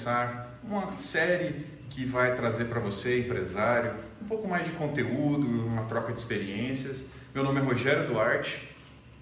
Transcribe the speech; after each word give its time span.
começar 0.00 0.58
uma 0.64 0.92
série 0.92 1.66
que 1.90 2.06
vai 2.06 2.34
trazer 2.34 2.66
para 2.66 2.80
você, 2.80 3.20
empresário, 3.20 3.92
um 4.22 4.24
pouco 4.24 4.48
mais 4.48 4.66
de 4.66 4.72
conteúdo, 4.72 5.46
uma 5.66 5.84
troca 5.84 6.10
de 6.10 6.18
experiências. 6.18 7.04
Meu 7.34 7.44
nome 7.44 7.60
é 7.60 7.62
Rogério 7.62 8.06
Duarte, 8.06 8.66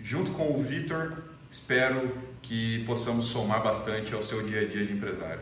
junto 0.01 0.31
com 0.31 0.53
o 0.55 0.63
Vitor, 0.63 1.19
espero 1.51 2.17
que 2.41 2.85
possamos 2.85 3.27
somar 3.27 3.61
bastante 3.61 4.15
ao 4.15 4.23
seu 4.23 4.47
dia 4.47 4.61
a 4.61 4.69
dia 4.69 4.87
de 4.87 4.93
empresário. 4.93 5.41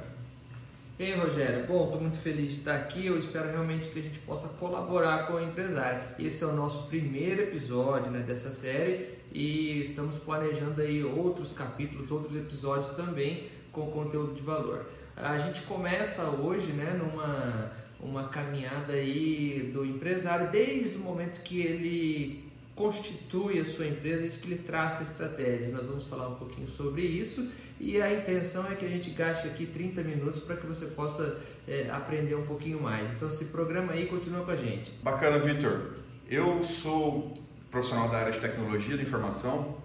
E 0.98 1.04
aí, 1.04 1.14
Rogério? 1.14 1.66
Bom, 1.66 1.84
estou 1.84 2.00
muito 2.00 2.16
feliz 2.16 2.48
de 2.48 2.58
estar 2.60 2.74
aqui. 2.74 3.04
Eu 3.06 3.18
espero 3.18 3.50
realmente 3.50 3.88
que 3.88 3.98
a 3.98 4.02
gente 4.02 4.18
possa 4.20 4.48
colaborar 4.48 5.26
com 5.26 5.34
o 5.34 5.44
empresário. 5.44 6.00
Esse 6.18 6.44
é 6.44 6.46
o 6.46 6.52
nosso 6.52 6.86
primeiro 6.86 7.42
episódio 7.42 8.10
né, 8.10 8.20
dessa 8.20 8.50
série 8.50 9.16
e 9.30 9.82
estamos 9.82 10.16
planejando 10.16 10.80
aí 10.80 11.04
outros 11.04 11.52
capítulos, 11.52 12.10
outros 12.10 12.34
episódios 12.34 12.96
também 12.96 13.50
com 13.76 13.90
conteúdo 13.90 14.34
de 14.34 14.40
valor. 14.40 14.86
A 15.14 15.36
gente 15.36 15.60
começa 15.62 16.22
hoje, 16.24 16.72
né, 16.72 16.98
numa 16.98 17.70
uma 17.98 18.28
caminhada 18.28 18.92
aí 18.92 19.70
do 19.72 19.84
empresário 19.84 20.50
desde 20.50 20.96
o 20.96 20.98
momento 20.98 21.42
que 21.42 21.60
ele 21.60 22.44
constitui 22.74 23.58
a 23.58 23.64
sua 23.64 23.86
empresa, 23.86 24.20
desde 24.20 24.38
que 24.38 24.52
ele 24.52 24.62
traça 24.62 25.02
estratégias. 25.02 25.72
Nós 25.72 25.86
vamos 25.86 26.04
falar 26.04 26.28
um 26.28 26.34
pouquinho 26.34 26.68
sobre 26.68 27.02
isso 27.02 27.50
e 27.80 28.00
a 28.00 28.12
intenção 28.12 28.70
é 28.70 28.74
que 28.74 28.84
a 28.84 28.88
gente 28.88 29.10
gaste 29.10 29.46
aqui 29.46 29.66
30 29.66 30.02
minutos 30.02 30.40
para 30.40 30.56
que 30.56 30.66
você 30.66 30.86
possa 30.86 31.38
é, 31.66 31.88
aprender 31.90 32.34
um 32.34 32.46
pouquinho 32.46 32.80
mais. 32.80 33.10
Então 33.12 33.30
se 33.30 33.46
programa 33.46 33.92
aí 33.92 34.04
e 34.04 34.06
continua 34.06 34.44
com 34.44 34.50
a 34.50 34.56
gente. 34.56 34.90
Bacana, 35.02 35.38
Vitor. 35.38 35.94
Eu 36.28 36.62
sou 36.62 37.34
profissional 37.70 38.08
da 38.08 38.18
área 38.18 38.32
de 38.32 38.40
tecnologia 38.40 38.96
da 38.96 39.02
informação, 39.02 39.76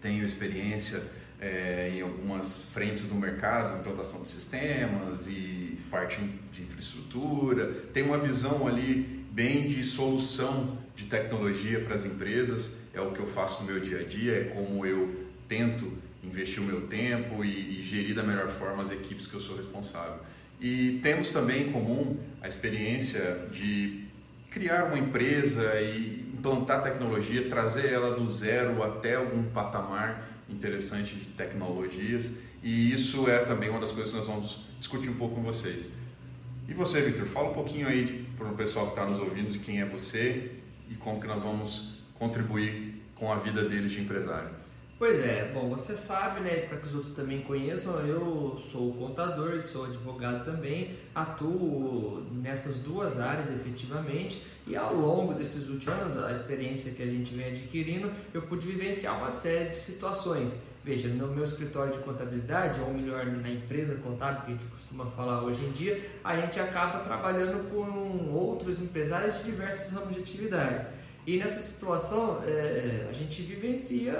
tenho 0.00 0.24
experiência 0.24 1.02
é, 1.40 1.92
em 1.94 2.02
algumas 2.02 2.70
frentes 2.72 3.02
do 3.06 3.14
mercado, 3.14 3.78
implantação 3.78 4.22
de 4.22 4.28
sistemas 4.28 5.26
e 5.26 5.78
parte 5.90 6.20
de 6.52 6.62
infraestrutura, 6.62 7.66
tenho 7.92 8.06
uma 8.06 8.18
visão 8.18 8.66
ali 8.66 9.24
bem 9.30 9.68
de 9.68 9.84
solução 9.84 10.78
de 10.96 11.06
tecnologia 11.06 11.80
para 11.80 11.94
as 11.94 12.04
empresas, 12.04 12.76
é 12.92 13.00
o 13.00 13.12
que 13.12 13.20
eu 13.20 13.26
faço 13.26 13.62
no 13.62 13.70
meu 13.70 13.80
dia 13.80 14.00
a 14.00 14.02
dia, 14.02 14.32
é 14.32 14.44
como 14.44 14.84
eu 14.84 15.26
tento 15.46 15.92
investir 16.24 16.60
o 16.60 16.66
meu 16.66 16.82
tempo 16.88 17.44
e, 17.44 17.80
e 17.80 17.84
gerir 17.84 18.14
da 18.14 18.22
melhor 18.22 18.48
forma 18.48 18.82
as 18.82 18.90
equipes 18.90 19.26
que 19.26 19.34
eu 19.34 19.40
sou 19.40 19.56
responsável. 19.56 20.18
E 20.60 20.98
temos 21.02 21.30
também 21.30 21.68
em 21.68 21.72
comum 21.72 22.18
a 22.42 22.48
experiência 22.48 23.46
de 23.52 24.04
criar 24.50 24.86
uma 24.86 24.98
empresa 24.98 25.80
e 25.80 26.32
implantar 26.34 26.82
tecnologia, 26.82 27.48
trazer 27.48 27.92
ela 27.92 28.16
do 28.16 28.26
zero 28.28 28.82
até 28.82 29.14
algum 29.14 29.44
patamar 29.44 30.37
interessante 30.48 31.14
de 31.14 31.26
tecnologias. 31.26 32.32
E 32.62 32.92
isso 32.92 33.28
é 33.28 33.38
também 33.44 33.68
uma 33.70 33.80
das 33.80 33.92
coisas 33.92 34.10
que 34.10 34.16
nós 34.16 34.26
vamos 34.26 34.64
discutir 34.78 35.08
um 35.08 35.14
pouco 35.14 35.36
com 35.36 35.42
vocês. 35.42 35.90
E 36.68 36.74
você, 36.74 37.00
Victor, 37.00 37.26
fala 37.26 37.50
um 37.50 37.54
pouquinho 37.54 37.88
aí 37.88 38.26
para 38.36 38.48
o 38.48 38.54
pessoal 38.54 38.86
que 38.86 38.92
está 38.92 39.06
nos 39.06 39.18
ouvindo 39.18 39.50
de 39.50 39.58
quem 39.58 39.80
é 39.80 39.84
você 39.84 40.52
e 40.90 40.94
como 40.94 41.20
que 41.20 41.26
nós 41.26 41.42
vamos 41.42 42.02
contribuir 42.14 43.02
com 43.14 43.32
a 43.32 43.36
vida 43.36 43.68
deles 43.68 43.90
de 43.90 44.00
empresário. 44.00 44.50
Pois 44.98 45.24
é, 45.24 45.52
bom, 45.54 45.68
você 45.68 45.96
sabe, 45.96 46.40
né, 46.40 46.62
para 46.62 46.76
que 46.78 46.88
os 46.88 46.94
outros 46.96 47.14
também 47.14 47.42
conheçam, 47.42 48.00
eu 48.00 48.58
sou 48.58 48.92
contador 48.94 49.54
e 49.54 49.62
sou 49.62 49.84
advogado 49.84 50.44
também, 50.44 50.96
atuo 51.14 52.26
nessas 52.32 52.80
duas 52.80 53.20
áreas 53.20 53.48
efetivamente 53.48 54.42
e 54.66 54.74
ao 54.74 54.92
longo 54.96 55.34
desses 55.34 55.68
últimos 55.68 56.00
anos, 56.00 56.18
a 56.20 56.32
experiência 56.32 56.90
que 56.94 57.02
a 57.04 57.06
gente 57.06 57.32
vem 57.32 57.46
adquirindo, 57.46 58.10
eu 58.34 58.42
pude 58.42 58.66
vivenciar 58.66 59.16
uma 59.18 59.30
série 59.30 59.68
de 59.68 59.76
situações. 59.76 60.52
Veja, 60.84 61.06
no 61.08 61.28
meu 61.28 61.44
escritório 61.44 61.92
de 61.92 62.00
contabilidade, 62.00 62.80
ou 62.80 62.92
melhor, 62.92 63.24
na 63.24 63.50
empresa 63.50 63.94
contábil 63.96 64.42
que 64.42 64.46
a 64.48 64.54
gente 64.56 64.66
costuma 64.66 65.06
falar 65.06 65.44
hoje 65.44 65.64
em 65.64 65.70
dia, 65.70 66.02
a 66.24 66.34
gente 66.40 66.58
acaba 66.58 67.04
trabalhando 67.04 67.70
com 67.70 68.34
outros 68.34 68.82
empresários 68.82 69.36
de 69.36 69.44
diversos 69.44 69.92
ramos 69.92 70.12
de 70.14 70.20
atividade. 70.20 70.97
E 71.28 71.36
nessa 71.36 71.60
situação, 71.60 72.42
é, 72.42 73.06
a 73.10 73.12
gente 73.12 73.42
vivencia 73.42 74.18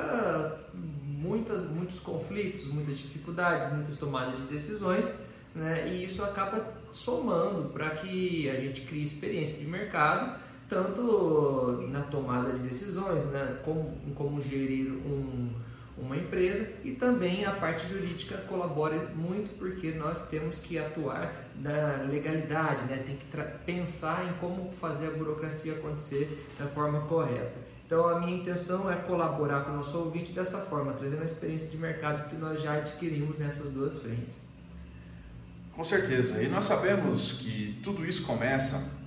muitas, 0.75 1.67
muitos 1.71 1.99
conflitos, 2.01 2.67
muitas 2.67 2.99
dificuldades, 2.99 3.73
muitas 3.73 3.97
tomadas 3.97 4.37
de 4.37 4.43
decisões, 4.43 5.07
né? 5.55 5.89
e 5.89 6.05
isso 6.05 6.23
acaba 6.23 6.71
somando 6.91 7.71
para 7.71 7.89
que 7.93 8.51
a 8.51 8.61
gente 8.61 8.83
crie 8.83 9.05
experiência 9.05 9.57
de 9.57 9.65
mercado, 9.67 10.39
tanto 10.69 11.81
na 11.89 12.03
tomada 12.03 12.53
de 12.53 12.59
decisões, 12.59 13.25
né? 13.25 13.59
como, 13.65 13.97
como 14.15 14.39
gerir 14.39 14.93
um 14.93 15.51
uma 16.01 16.17
empresa 16.17 16.69
e 16.85 16.93
também 16.93 17.45
a 17.45 17.53
parte 17.53 17.87
jurídica 17.87 18.39
colabora 18.49 19.11
muito 19.15 19.57
porque 19.59 19.93
nós 19.93 20.29
temos 20.29 20.61
que 20.61 20.79
atuar 20.79 21.33
na 21.57 22.03
legalidade, 22.09 22.85
né? 22.85 23.03
tem 23.07 23.17
que 23.17 23.27
pensar 23.65 24.27
em 24.27 24.33
como 24.35 24.71
fazer 24.73 25.09
a 25.09 25.11
burocracia 25.11 25.75
acontecer 25.75 26.47
da 26.59 26.67
forma 26.69 27.03
correta. 27.03 27.55
Então 27.87 28.07
a 28.07 28.21
minha 28.21 28.37
intenção 28.37 28.91
é 28.91 28.97
colaborar 28.97 29.65
com 29.65 29.73
o 29.73 29.77
nosso 29.77 29.97
ouvinte 29.99 30.33
dessa 30.33 30.59
forma, 30.59 30.93
trazendo 30.93 31.23
a 31.23 31.25
experiência 31.25 31.71
de 31.71 31.77
mercado 31.79 32.29
que 32.29 32.37
nós 32.37 32.63
já 32.63 32.75
adquirimos 32.75 33.39
nessas 33.39 33.71
duas 33.71 33.99
frentes. 33.99 34.39
Com 35.73 35.85
certeza, 35.85 36.43
e 36.43 36.49
nós 36.49 36.67
sabemos 36.67 37.33
que 37.33 37.81
tudo 37.83 38.05
isso 38.05 38.25
começa 38.25 38.99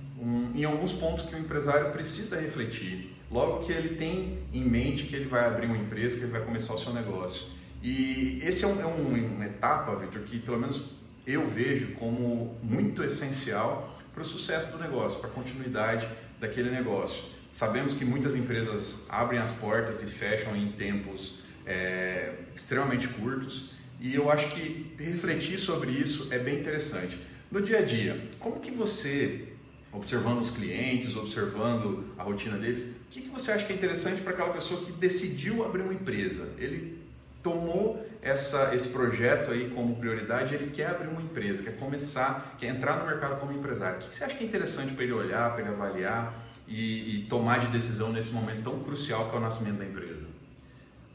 em 0.54 0.64
alguns 0.64 0.92
pontos 0.92 1.24
que 1.24 1.34
o 1.34 1.38
empresário 1.38 1.90
precisa 1.90 2.40
refletir 2.40 3.14
logo 3.32 3.64
que 3.64 3.72
ele 3.72 3.96
tem 3.96 4.38
em 4.52 4.62
mente 4.62 5.04
que 5.04 5.16
ele 5.16 5.26
vai 5.26 5.46
abrir 5.46 5.66
uma 5.66 5.78
empresa, 5.78 6.18
que 6.18 6.24
ele 6.24 6.32
vai 6.32 6.42
começar 6.42 6.74
o 6.74 6.78
seu 6.78 6.92
negócio. 6.92 7.46
E 7.82 8.40
esse 8.44 8.64
é, 8.64 8.68
um, 8.68 8.80
é 8.80 8.86
um, 8.86 9.34
uma 9.34 9.46
etapa, 9.46 9.96
Victor, 9.96 10.22
que 10.22 10.38
pelo 10.38 10.58
menos 10.60 10.84
eu 11.26 11.48
vejo 11.48 11.92
como 11.94 12.56
muito 12.62 13.02
essencial 13.02 13.98
para 14.12 14.22
o 14.22 14.24
sucesso 14.24 14.70
do 14.70 14.78
negócio, 14.78 15.18
para 15.18 15.30
a 15.30 15.32
continuidade 15.32 16.06
daquele 16.38 16.70
negócio. 16.70 17.24
Sabemos 17.50 17.94
que 17.94 18.04
muitas 18.04 18.34
empresas 18.34 19.06
abrem 19.08 19.40
as 19.40 19.50
portas 19.50 20.02
e 20.02 20.06
fecham 20.06 20.54
em 20.54 20.72
tempos 20.72 21.40
é, 21.66 22.34
extremamente 22.54 23.08
curtos 23.08 23.72
e 24.00 24.14
eu 24.14 24.30
acho 24.30 24.48
que 24.50 24.94
refletir 24.98 25.58
sobre 25.58 25.90
isso 25.90 26.28
é 26.32 26.38
bem 26.38 26.58
interessante. 26.58 27.18
No 27.50 27.62
dia 27.62 27.78
a 27.78 27.82
dia, 27.82 28.30
como 28.38 28.58
que 28.58 28.70
você 28.70 29.51
observando 29.92 30.40
os 30.40 30.50
clientes, 30.50 31.14
observando 31.16 32.04
a 32.16 32.22
rotina 32.22 32.56
deles, 32.56 32.84
o 32.84 32.94
que, 33.10 33.20
que 33.20 33.28
você 33.28 33.52
acha 33.52 33.66
que 33.66 33.72
é 33.72 33.76
interessante 33.76 34.22
para 34.22 34.32
aquela 34.32 34.52
pessoa 34.52 34.80
que 34.80 34.90
decidiu 34.92 35.64
abrir 35.64 35.82
uma 35.82 35.92
empresa? 35.92 36.48
Ele 36.58 36.98
tomou 37.42 38.06
essa, 38.22 38.74
esse 38.74 38.88
projeto 38.88 39.50
aí 39.50 39.68
como 39.70 39.96
prioridade, 39.96 40.54
ele 40.54 40.70
quer 40.70 40.86
abrir 40.86 41.08
uma 41.08 41.20
empresa, 41.20 41.62
quer 41.62 41.76
começar, 41.76 42.56
quer 42.58 42.68
entrar 42.68 42.98
no 43.00 43.06
mercado 43.06 43.38
como 43.38 43.52
empresário. 43.52 43.96
O 43.96 43.98
que, 44.00 44.08
que 44.08 44.14
você 44.14 44.24
acha 44.24 44.34
que 44.34 44.44
é 44.44 44.46
interessante 44.46 44.94
para 44.94 45.04
ele 45.04 45.12
olhar, 45.12 45.52
para 45.52 45.62
ele 45.62 45.74
avaliar 45.74 46.34
e, 46.66 47.16
e 47.16 47.24
tomar 47.24 47.58
de 47.58 47.66
decisão 47.66 48.10
nesse 48.10 48.32
momento 48.32 48.62
tão 48.62 48.80
crucial 48.80 49.28
que 49.28 49.34
é 49.34 49.38
o 49.38 49.42
nascimento 49.42 49.78
da 49.78 49.84
empresa? 49.84 50.24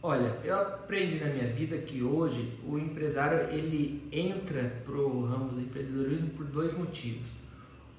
Olha, 0.04 0.38
eu 0.44 0.56
aprendi 0.56 1.20
na 1.20 1.28
minha 1.34 1.48
vida 1.48 1.78
que 1.80 2.04
hoje 2.04 2.54
o 2.64 2.78
empresário 2.78 3.50
ele 3.50 4.08
entra 4.12 4.72
para 4.86 4.96
o 4.96 5.26
ramo 5.26 5.54
do 5.54 5.62
empreendedorismo 5.62 6.30
por 6.30 6.46
dois 6.46 6.72
motivos 6.72 7.28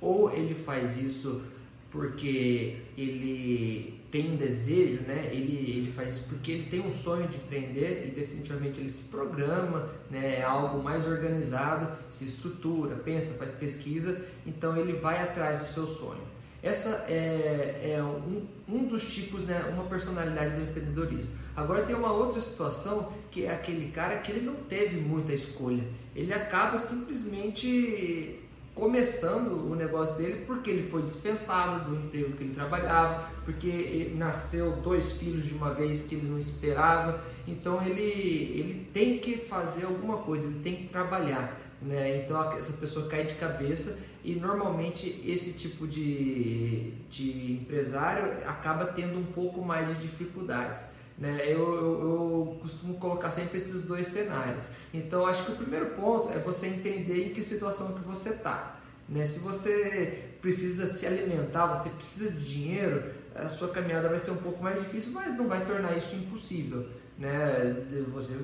ou 0.01 0.33
ele 0.33 0.55
faz 0.55 0.97
isso 0.97 1.43
porque 1.91 2.77
ele 2.97 3.99
tem 4.11 4.33
um 4.33 4.37
desejo, 4.37 5.03
né? 5.03 5.29
Ele, 5.33 5.71
ele 5.71 5.91
faz 5.91 6.17
isso 6.17 6.25
porque 6.29 6.53
ele 6.53 6.71
tem 6.71 6.81
um 6.81 6.91
sonho 6.91 7.29
de 7.29 7.37
empreender 7.37 8.07
e 8.07 8.11
definitivamente 8.11 8.81
ele 8.81 8.89
se 8.89 9.05
programa, 9.05 9.91
né? 10.11 10.41
É 10.41 10.43
algo 10.43 10.83
mais 10.83 11.07
organizado, 11.07 11.91
se 12.09 12.25
estrutura, 12.25 12.97
pensa, 12.97 13.35
faz 13.35 13.53
pesquisa, 13.53 14.23
então 14.47 14.77
ele 14.77 14.95
vai 14.95 15.23
atrás 15.23 15.61
do 15.61 15.67
seu 15.67 15.87
sonho. 15.87 16.27
Essa 16.63 17.05
é, 17.09 17.95
é 17.95 18.03
um, 18.03 18.47
um 18.69 18.87
dos 18.87 19.15
tipos, 19.15 19.45
né? 19.45 19.61
Uma 19.73 19.85
personalidade 19.85 20.57
do 20.57 20.63
empreendedorismo. 20.63 21.29
Agora 21.55 21.83
tem 21.83 21.95
uma 21.95 22.13
outra 22.13 22.41
situação 22.41 23.13
que 23.31 23.45
é 23.45 23.53
aquele 23.53 23.91
cara 23.93 24.19
que 24.19 24.33
ele 24.33 24.45
não 24.45 24.55
teve 24.55 25.01
muita 25.01 25.33
escolha. 25.33 25.85
Ele 26.17 26.33
acaba 26.33 26.77
simplesmente 26.77 28.41
começando 28.79 29.71
o 29.71 29.75
negócio 29.75 30.17
dele 30.17 30.45
porque 30.47 30.71
ele 30.71 30.83
foi 30.83 31.03
dispensado 31.03 31.91
do 31.91 31.97
emprego 31.97 32.37
que 32.37 32.45
ele 32.45 32.55
trabalhava, 32.55 33.29
porque 33.45 34.13
nasceu 34.15 34.77
dois 34.77 35.13
filhos 35.13 35.45
de 35.45 35.55
uma 35.55 35.75
vez 35.75 36.03
que 36.03 36.15
ele 36.15 36.29
não 36.29 36.39
esperava, 36.39 37.23
então 37.47 37.85
ele, 37.85 38.01
ele 38.01 38.89
tem 38.93 39.19
que 39.19 39.37
fazer 39.37 39.85
alguma 39.85 40.19
coisa, 40.19 40.47
ele 40.47 40.61
tem 40.61 40.77
que 40.77 40.89
trabalhar. 40.89 41.59
Né? 41.83 42.25
Então 42.25 42.53
essa 42.53 42.73
pessoa 42.79 43.09
cai 43.09 43.25
de 43.25 43.35
cabeça 43.35 43.99
e 44.25 44.35
normalmente 44.35 45.23
esse 45.25 45.53
tipo 45.53 45.87
de, 45.87 46.93
de 47.09 47.53
empresário 47.53 48.47
acaba 48.47 48.87
tendo 48.87 49.19
um 49.19 49.27
pouco 49.27 49.63
mais 49.63 49.89
de 49.89 49.95
dificuldades. 49.97 50.98
Né? 51.19 51.41
Eu, 51.45 51.75
eu, 51.75 52.01
eu, 52.01 52.59
costumo 52.61 52.95
colocar 52.95 53.31
sempre 53.31 53.59
esses 53.59 53.83
dois 53.83 54.07
cenários. 54.07 54.63
Então, 54.95 55.27
acho 55.27 55.45
que 55.45 55.53
o 55.53 55.57
primeiro 55.57 55.87
ponto 55.97 56.31
é 56.31 56.39
você 56.39 56.69
entender 56.69 57.27
em 57.27 57.31
que 57.31 57.43
situação 57.43 57.95
que 57.95 58.07
você 58.07 58.31
está. 58.31 58.79
Né? 59.09 59.27
Se 59.27 59.41
você 59.41 60.31
precisa 60.41 60.87
se 60.87 61.07
alimentar, 61.07 61.67
você 61.67 61.91
precisa 61.91 62.31
de 62.31 62.45
dinheiro, 62.45 63.13
a 63.35 63.49
sua 63.49 63.69
caminhada 63.69 64.09
vai 64.09 64.19
ser 64.19 64.31
um 64.31 64.37
pouco 64.37 64.63
mais 64.63 64.79
difícil, 64.79 65.13
mas 65.13 65.37
não 65.37 65.49
vai 65.49 65.65
tornar 65.67 65.97
isso 65.97 66.15
impossível. 66.15 66.87
né, 67.19 67.75
você 68.13 68.37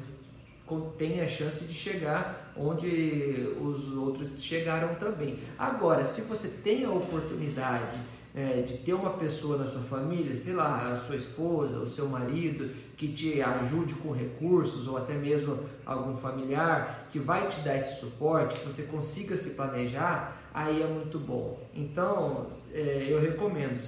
tem 0.97 1.21
a 1.21 1.29
chance 1.29 1.65
de 1.65 1.75
chegar 1.75 2.53
onde 2.57 3.53
os 3.61 3.93
outros 3.93 4.43
chegaram 4.43 4.95
também. 4.95 5.39
Agora, 5.59 6.05
se 6.05 6.23
você 6.23 6.49
tem 6.49 6.85
a 6.85 6.91
oportunidade 6.91 7.97
é, 8.35 8.63
de 8.63 8.79
ter 8.79 8.93
uma 8.93 9.11
pessoa 9.11 9.57
na 9.57 9.67
sua 9.67 9.83
família, 9.83 10.35
sei 10.35 10.55
lá, 10.55 10.91
a 10.91 10.97
sua 10.97 11.15
esposa, 11.15 11.79
o 11.79 11.87
seu 11.87 12.09
marido, 12.09 12.69
que 12.97 13.09
te 13.09 13.41
ajude 13.41 13.95
com 13.95 14.11
recursos 14.11 14.89
ou 14.89 14.97
até 14.97 15.15
mesmo 15.15 15.61
algum 15.87 16.17
familiar 16.17 17.07
que 17.13 17.19
vai 17.21 17.47
te 17.47 17.61
dar 17.61 17.77
esse 17.77 18.01
suporte, 18.01 18.59
que 18.59 18.65
você 18.65 18.83
consiga 18.85 19.37
se 19.37 19.51
planejar, 19.51 20.37
aí 20.53 20.83
é 20.83 20.87
muito 20.87 21.19
bom. 21.19 21.61
Então, 21.73 22.49
é, 22.73 23.07
eu 23.09 23.21
recomendo. 23.21 23.81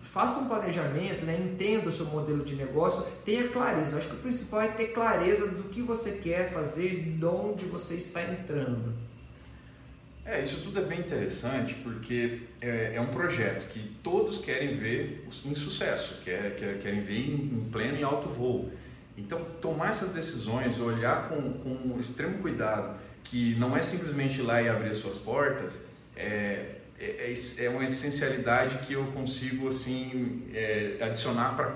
Faça 0.00 0.40
um 0.40 0.48
planejamento, 0.48 1.24
né? 1.24 1.40
entenda 1.40 1.88
o 1.88 1.92
seu 1.92 2.04
modelo 2.04 2.44
de 2.44 2.54
negócio, 2.54 3.02
tenha 3.24 3.48
clareza. 3.48 3.92
Eu 3.92 3.98
acho 3.98 4.08
que 4.08 4.16
o 4.16 4.18
principal 4.18 4.60
é 4.60 4.68
ter 4.68 4.88
clareza 4.88 5.46
do 5.48 5.70
que 5.70 5.80
você 5.80 6.12
quer 6.12 6.52
fazer, 6.52 7.16
de 7.18 7.24
onde 7.24 7.64
você 7.64 7.94
está 7.94 8.22
entrando. 8.22 8.92
É, 10.24 10.40
isso 10.40 10.60
tudo 10.62 10.78
é 10.78 10.82
bem 10.82 11.00
interessante 11.00 11.74
porque 11.82 12.42
é, 12.60 12.92
é, 12.94 13.00
um 13.00 13.06
projeto 13.06 13.68
que 13.68 13.80
todos 14.04 14.38
querem 14.38 14.76
ver 14.76 15.26
em 15.44 15.54
sucesso, 15.54 16.20
quer, 16.22 16.54
quer, 16.54 16.78
querem 16.78 17.00
ver 17.00 17.28
em, 17.28 17.34
em, 17.34 17.68
pleno 17.72 17.98
e 17.98 18.04
alto 18.04 18.28
voo. 18.28 18.70
Então, 19.18 19.44
tomar 19.60 19.90
essas 19.90 20.10
decisões, 20.10 20.78
olhar 20.78 21.28
com, 21.28 21.52
com 21.54 21.98
extremo 21.98 22.38
cuidado, 22.38 22.98
que 23.24 23.56
não 23.56 23.76
é 23.76 23.82
simplesmente 23.82 24.38
ir 24.38 24.42
lá 24.42 24.62
e 24.62 24.68
abrir 24.68 24.90
as 24.90 24.98
suas 24.98 25.18
portas, 25.18 25.84
é, 26.16 26.76
é, 26.98 27.32
é, 27.32 27.64
é 27.64 27.68
uma 27.68 27.84
essencialidade 27.84 28.78
que 28.86 28.92
eu 28.92 29.04
consigo 29.06 29.68
assim 29.68 30.44
é, 30.54 30.98
adicionar 31.00 31.56
para 31.56 31.74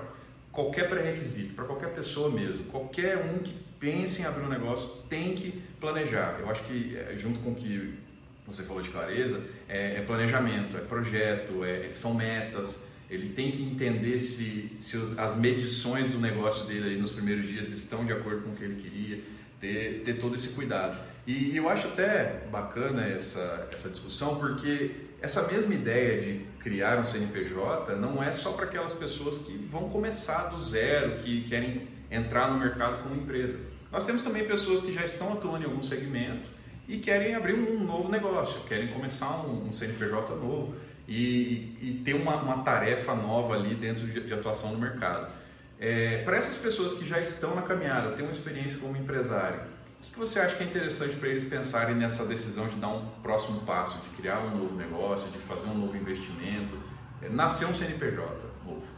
qualquer 0.53 0.89
pré-requisito, 0.89 1.53
para 1.53 1.65
qualquer 1.65 1.89
pessoa 1.89 2.31
mesmo. 2.31 2.63
Qualquer 2.65 3.17
um 3.17 3.39
que 3.39 3.53
pense 3.77 4.21
em 4.21 4.25
abrir 4.25 4.43
um 4.43 4.49
negócio 4.49 4.89
tem 5.09 5.35
que 5.35 5.51
planejar. 5.81 6.39
Eu 6.39 6.49
acho 6.49 6.63
que, 6.63 6.97
é, 6.97 7.15
junto 7.17 7.39
com 7.39 7.51
o 7.51 7.55
que 7.55 8.06
você 8.47 8.63
falou 8.63 8.81
de 8.81 8.89
clareza, 8.89 9.41
é, 9.67 9.97
é 9.97 10.01
planejamento, 10.01 10.77
é 10.77 10.79
projeto, 10.79 11.63
é, 11.63 11.89
são 11.93 12.13
metas. 12.13 12.87
Ele 13.09 13.29
tem 13.29 13.51
que 13.51 13.61
entender 13.61 14.17
se, 14.19 14.75
se 14.79 14.95
os, 14.95 15.17
as 15.19 15.35
medições 15.35 16.07
do 16.07 16.17
negócio 16.17 16.65
dele 16.65 16.97
nos 16.97 17.11
primeiros 17.11 17.47
dias 17.47 17.69
estão 17.69 18.05
de 18.05 18.13
acordo 18.13 18.43
com 18.43 18.51
o 18.51 18.55
que 18.55 18.63
ele 18.63 18.81
queria, 18.81 19.21
ter, 19.59 20.01
ter 20.03 20.13
todo 20.13 20.35
esse 20.35 20.49
cuidado. 20.49 20.97
E, 21.25 21.55
eu 21.55 21.69
acho 21.69 21.87
até 21.89 22.45
bacana 22.49 23.05
essa, 23.05 23.67
essa 23.71 23.89
discussão, 23.89 24.37
porque 24.39 24.91
essa 25.21 25.45
mesma 25.47 25.73
ideia 25.73 26.21
de 26.21 26.45
criar 26.59 26.99
um 26.99 27.03
CNPJ 27.03 27.95
não 27.95 28.23
é 28.23 28.31
só 28.31 28.53
para 28.53 28.65
aquelas 28.65 28.93
pessoas 28.93 29.37
que 29.39 29.57
vão 29.57 29.89
começar 29.89 30.45
do 30.45 30.59
zero, 30.59 31.17
que 31.17 31.41
querem 31.41 31.87
entrar 32.09 32.51
no 32.51 32.59
mercado 32.59 33.03
como 33.03 33.15
empresa. 33.15 33.59
Nós 33.91 34.05
temos 34.05 34.21
também 34.21 34.45
pessoas 34.45 34.81
que 34.81 34.93
já 34.93 35.03
estão 35.03 35.33
atuando 35.33 35.63
em 35.63 35.65
algum 35.65 35.83
segmento 35.83 36.56
e 36.87 36.97
querem 36.97 37.35
abrir 37.35 37.53
um 37.53 37.83
novo 37.83 38.09
negócio, 38.09 38.61
querem 38.61 38.87
começar 38.87 39.45
um, 39.45 39.67
um 39.67 39.73
CNPJ 39.73 40.35
novo 40.35 40.75
e, 41.07 41.77
e 41.81 42.01
ter 42.03 42.13
uma, 42.13 42.35
uma, 42.37 42.63
tarefa 42.63 43.13
nova 43.13 43.55
ali 43.55 43.75
dentro 43.75 44.07
de, 44.07 44.21
de 44.21 44.33
atuação 44.33 44.71
no 44.71 44.79
mercado. 44.79 45.31
É, 45.79 46.23
para 46.23 46.37
essas 46.37 46.57
pessoas 46.57 46.93
que 46.93 47.05
já 47.05 47.19
estão 47.19 47.55
na 47.55 47.61
caminhada, 47.61 48.11
têm 48.11 48.25
uma 48.25 48.31
experiência 48.31 48.77
como 48.77 48.95
empresário, 48.95 49.59
o 49.99 50.03
que, 50.03 50.11
que 50.11 50.19
você 50.19 50.39
acha 50.39 50.55
que 50.55 50.63
é 50.63 50.67
interessante 50.67 51.15
para 51.15 51.27
eles 51.27 51.43
pensarem 51.43 51.95
nessa 51.95 52.25
decisão 52.25 52.67
de 52.67 52.77
dar 52.77 52.89
um 52.89 53.05
próximo 53.21 53.61
passo, 53.61 53.99
de 54.01 54.09
criar 54.11 54.39
um 54.39 54.55
novo 54.55 54.75
negócio, 54.75 55.29
de 55.31 55.39
fazer 55.39 55.67
um 55.67 55.77
novo 55.77 55.97
investimento, 55.97 56.77
é, 57.21 57.29
nascer 57.29 57.67
um 57.67 57.75
CNPJ 57.75 58.45
novo? 58.65 58.96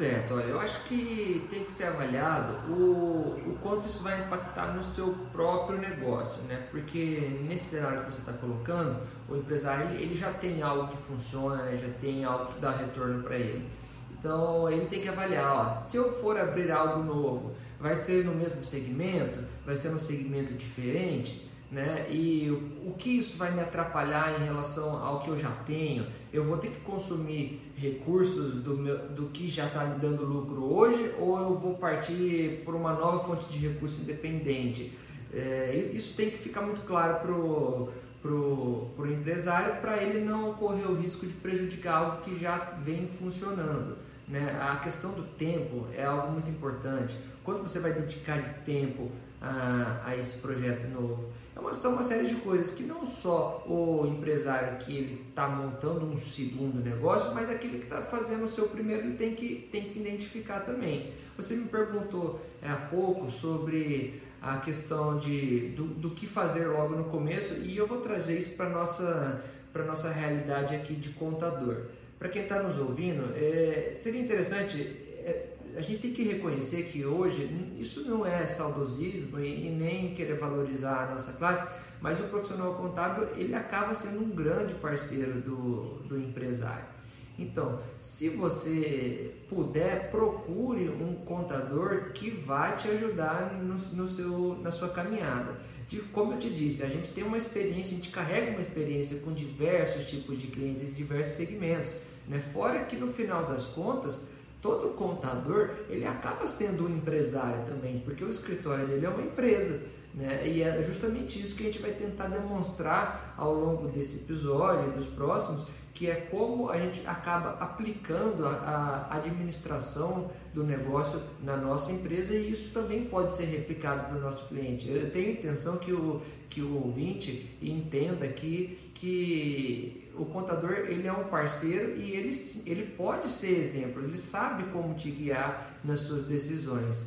Certo, 0.00 0.32
olha, 0.32 0.44
eu 0.44 0.58
acho 0.58 0.82
que 0.84 1.46
tem 1.50 1.62
que 1.62 1.70
ser 1.70 1.84
avaliado 1.84 2.72
o, 2.72 3.38
o 3.50 3.58
quanto 3.60 3.86
isso 3.86 4.02
vai 4.02 4.18
impactar 4.18 4.72
no 4.74 4.82
seu 4.82 5.14
próprio 5.30 5.78
negócio, 5.78 6.42
né? 6.44 6.68
Porque 6.70 7.38
nesse 7.46 7.76
cenário 7.76 8.06
que 8.06 8.14
você 8.14 8.20
está 8.20 8.32
colocando, 8.32 8.98
o 9.28 9.36
empresário 9.36 9.90
ele, 9.90 10.02
ele, 10.02 10.14
já 10.14 10.32
tem 10.32 10.62
algo 10.62 10.88
que 10.88 10.96
funciona, 10.96 11.64
né? 11.64 11.76
já 11.76 11.92
tem 12.00 12.24
algo 12.24 12.46
que 12.46 12.60
dá 12.60 12.70
retorno 12.70 13.22
para 13.22 13.36
ele. 13.36 13.68
Então 14.10 14.70
ele 14.70 14.86
tem 14.86 15.02
que 15.02 15.08
avaliar, 15.10 15.66
ó, 15.66 15.68
se 15.68 15.98
eu 15.98 16.10
for 16.10 16.40
abrir 16.40 16.70
algo 16.70 17.04
novo, 17.04 17.54
vai 17.78 17.94
ser 17.94 18.24
no 18.24 18.34
mesmo 18.34 18.64
segmento, 18.64 19.44
vai 19.66 19.76
ser 19.76 19.90
num 19.90 20.00
segmento 20.00 20.54
diferente, 20.54 21.49
né? 21.70 22.06
E 22.10 22.50
o, 22.50 22.90
o 22.90 22.94
que 22.94 23.18
isso 23.18 23.36
vai 23.36 23.52
me 23.52 23.60
atrapalhar 23.60 24.40
em 24.40 24.44
relação 24.44 25.02
ao 25.02 25.20
que 25.20 25.28
eu 25.28 25.38
já 25.38 25.50
tenho? 25.66 26.06
Eu 26.32 26.44
vou 26.44 26.58
ter 26.58 26.68
que 26.68 26.80
consumir 26.80 27.60
recursos 27.76 28.54
do, 28.62 28.76
meu, 28.76 29.08
do 29.10 29.26
que 29.26 29.48
já 29.48 29.66
está 29.66 29.84
me 29.84 29.98
dando 29.98 30.24
lucro 30.24 30.64
hoje 30.64 31.14
ou 31.18 31.38
eu 31.38 31.58
vou 31.58 31.74
partir 31.74 32.62
por 32.64 32.74
uma 32.74 32.92
nova 32.92 33.20
fonte 33.24 33.46
de 33.46 33.58
recurso 33.58 34.00
independente? 34.00 34.92
É, 35.32 35.90
isso 35.92 36.14
tem 36.16 36.30
que 36.30 36.38
ficar 36.38 36.62
muito 36.62 36.80
claro 36.84 37.20
pro 37.20 37.88
pro, 38.22 38.90
pro 38.96 39.10
empresário 39.10 39.80
para 39.80 40.02
ele 40.02 40.24
não 40.24 40.54
correr 40.54 40.84
o 40.84 40.94
risco 40.94 41.26
de 41.26 41.32
prejudicar 41.34 41.94
algo 41.94 42.22
que 42.22 42.38
já 42.38 42.56
vem 42.84 43.06
funcionando. 43.06 43.96
Né? 44.28 44.58
A 44.60 44.76
questão 44.76 45.12
do 45.12 45.22
tempo 45.22 45.86
é 45.94 46.04
algo 46.04 46.32
muito 46.32 46.50
importante. 46.50 47.16
Quanto 47.42 47.62
você 47.62 47.80
vai 47.80 47.92
dedicar 47.92 48.40
de 48.40 48.50
tempo 48.64 49.10
a, 49.40 50.02
a 50.04 50.16
esse 50.16 50.38
projeto 50.38 50.88
novo? 50.88 51.30
É 51.56 51.60
uma, 51.60 51.72
são 51.72 51.94
uma 51.94 52.02
série 52.02 52.26
de 52.26 52.36
coisas 52.36 52.70
que 52.70 52.82
não 52.82 53.04
só 53.06 53.64
o 53.66 54.06
empresário 54.06 54.78
que 54.78 54.96
ele 54.96 55.26
está 55.28 55.48
montando 55.48 56.06
um 56.06 56.16
segundo 56.16 56.82
negócio, 56.82 57.34
mas 57.34 57.50
aquele 57.50 57.78
que 57.78 57.84
está 57.84 58.02
fazendo 58.02 58.44
o 58.44 58.48
seu 58.48 58.68
primeiro 58.68 59.06
ele 59.06 59.16
tem 59.16 59.34
que, 59.34 59.68
tem 59.72 59.90
que 59.90 59.98
identificar 59.98 60.60
também. 60.60 61.12
Você 61.36 61.54
me 61.56 61.68
perguntou 61.68 62.40
é, 62.62 62.68
há 62.68 62.76
pouco 62.76 63.30
sobre 63.30 64.22
a 64.42 64.58
questão 64.58 65.18
de, 65.18 65.70
do, 65.70 65.84
do 65.84 66.10
que 66.10 66.26
fazer 66.26 66.66
logo 66.66 66.94
no 66.94 67.04
começo 67.04 67.60
e 67.60 67.76
eu 67.76 67.86
vou 67.86 68.00
trazer 68.00 68.38
isso 68.38 68.56
para 68.56 68.66
a 68.66 68.70
nossa, 68.70 69.42
nossa 69.86 70.10
realidade 70.10 70.74
aqui 70.74 70.94
de 70.94 71.10
contador. 71.10 71.86
Para 72.18 72.28
quem 72.28 72.42
está 72.42 72.62
nos 72.62 72.78
ouvindo, 72.78 73.32
é, 73.34 73.92
seria 73.94 74.20
interessante 74.20 74.80
é, 75.24 75.48
a 75.76 75.80
gente 75.80 75.98
tem 75.98 76.12
que 76.12 76.22
reconhecer 76.22 76.84
que 76.84 77.04
hoje 77.04 77.48
isso 77.78 78.08
não 78.08 78.24
é 78.26 78.46
saudosismo 78.46 79.40
e, 79.40 79.68
e, 79.68 79.70
nem 79.70 80.14
querer 80.14 80.38
valorizar 80.38 81.04
a 81.04 81.14
nossa 81.14 81.32
classe, 81.32 81.66
mas 82.00 82.20
o 82.20 82.24
profissional 82.24 82.74
contábil 82.74 83.28
ele 83.36 83.54
acaba 83.54 83.94
sendo 83.94 84.20
um 84.20 84.30
grande 84.30 84.74
parceiro 84.74 85.40
do, 85.40 86.02
do 86.08 86.18
empresário. 86.18 87.00
Então, 87.38 87.80
se 88.02 88.28
você 88.28 89.34
puder, 89.48 90.10
procure 90.10 90.90
um 90.90 91.14
contador 91.24 92.12
que 92.12 92.30
vai 92.30 92.76
te 92.76 92.88
ajudar 92.88 93.54
no, 93.54 93.74
no 93.74 94.06
seu, 94.06 94.58
na 94.60 94.70
sua 94.70 94.90
caminhada. 94.90 95.58
De, 95.88 96.00
como 96.00 96.34
eu 96.34 96.38
te 96.38 96.50
disse, 96.50 96.82
a 96.82 96.86
gente 96.86 97.08
tem 97.10 97.24
uma 97.24 97.38
experiência, 97.38 97.94
a 97.94 97.96
gente 97.96 98.10
carrega 98.10 98.50
uma 98.50 98.60
experiência 98.60 99.20
com 99.20 99.32
diversos 99.32 100.08
tipos 100.08 100.38
de 100.38 100.48
clientes 100.48 100.94
diversos 100.94 101.34
segmentos. 101.34 101.96
Né? 102.28 102.40
Fora 102.40 102.84
que 102.84 102.96
no 102.96 103.06
final 103.06 103.46
das 103.46 103.64
contas, 103.64 104.26
todo 104.60 104.94
contador 104.94 105.70
ele 105.88 106.06
acaba 106.06 106.46
sendo 106.46 106.86
um 106.86 106.90
empresário 106.90 107.64
também, 107.66 108.00
porque 108.00 108.24
o 108.24 108.30
escritório 108.30 108.86
dele 108.86 109.06
é 109.06 109.08
uma 109.08 109.22
empresa. 109.22 109.82
Né? 110.14 110.48
E 110.48 110.62
é 110.62 110.82
justamente 110.82 111.40
isso 111.40 111.56
que 111.56 111.62
a 111.62 111.66
gente 111.66 111.80
vai 111.80 111.92
tentar 111.92 112.28
demonstrar 112.28 113.34
ao 113.36 113.54
longo 113.54 113.88
desse 113.88 114.24
episódio 114.24 114.90
e 114.90 114.94
dos 114.94 115.06
próximos, 115.06 115.66
que 115.94 116.08
é 116.08 116.14
como 116.14 116.70
a 116.70 116.78
gente 116.78 117.06
acaba 117.06 117.50
aplicando 117.62 118.46
a, 118.46 119.08
a, 119.10 119.16
administração 119.16 120.30
do 120.54 120.64
negócio 120.64 121.20
na 121.42 121.56
nossa 121.56 121.92
empresa 121.92 122.34
e 122.34 122.50
isso 122.50 122.72
também 122.72 123.04
pode 123.04 123.34
ser 123.34 123.44
replicado 123.44 124.08
para 124.08 124.16
o 124.16 124.20
nosso 124.20 124.48
cliente. 124.48 124.88
Eu 124.88 125.10
tenho 125.10 125.28
a 125.28 125.32
intenção 125.32 125.76
que 125.76 125.92
o, 125.92 126.22
que 126.48 126.62
o 126.62 126.86
ouvinte 126.86 127.56
entenda 127.60 128.26
que, 128.28 128.79
que 128.94 130.10
o 130.14 130.24
contador 130.26 130.72
ele 130.88 131.06
é 131.06 131.12
um 131.12 131.24
parceiro 131.24 131.96
e 131.96 132.12
ele, 132.12 132.30
ele 132.66 132.86
pode 132.96 133.28
ser 133.28 133.58
exemplo, 133.58 134.02
ele 134.02 134.18
sabe 134.18 134.64
como 134.72 134.94
te 134.94 135.10
guiar 135.10 135.78
nas 135.84 136.00
suas 136.00 136.24
decisões. 136.24 137.06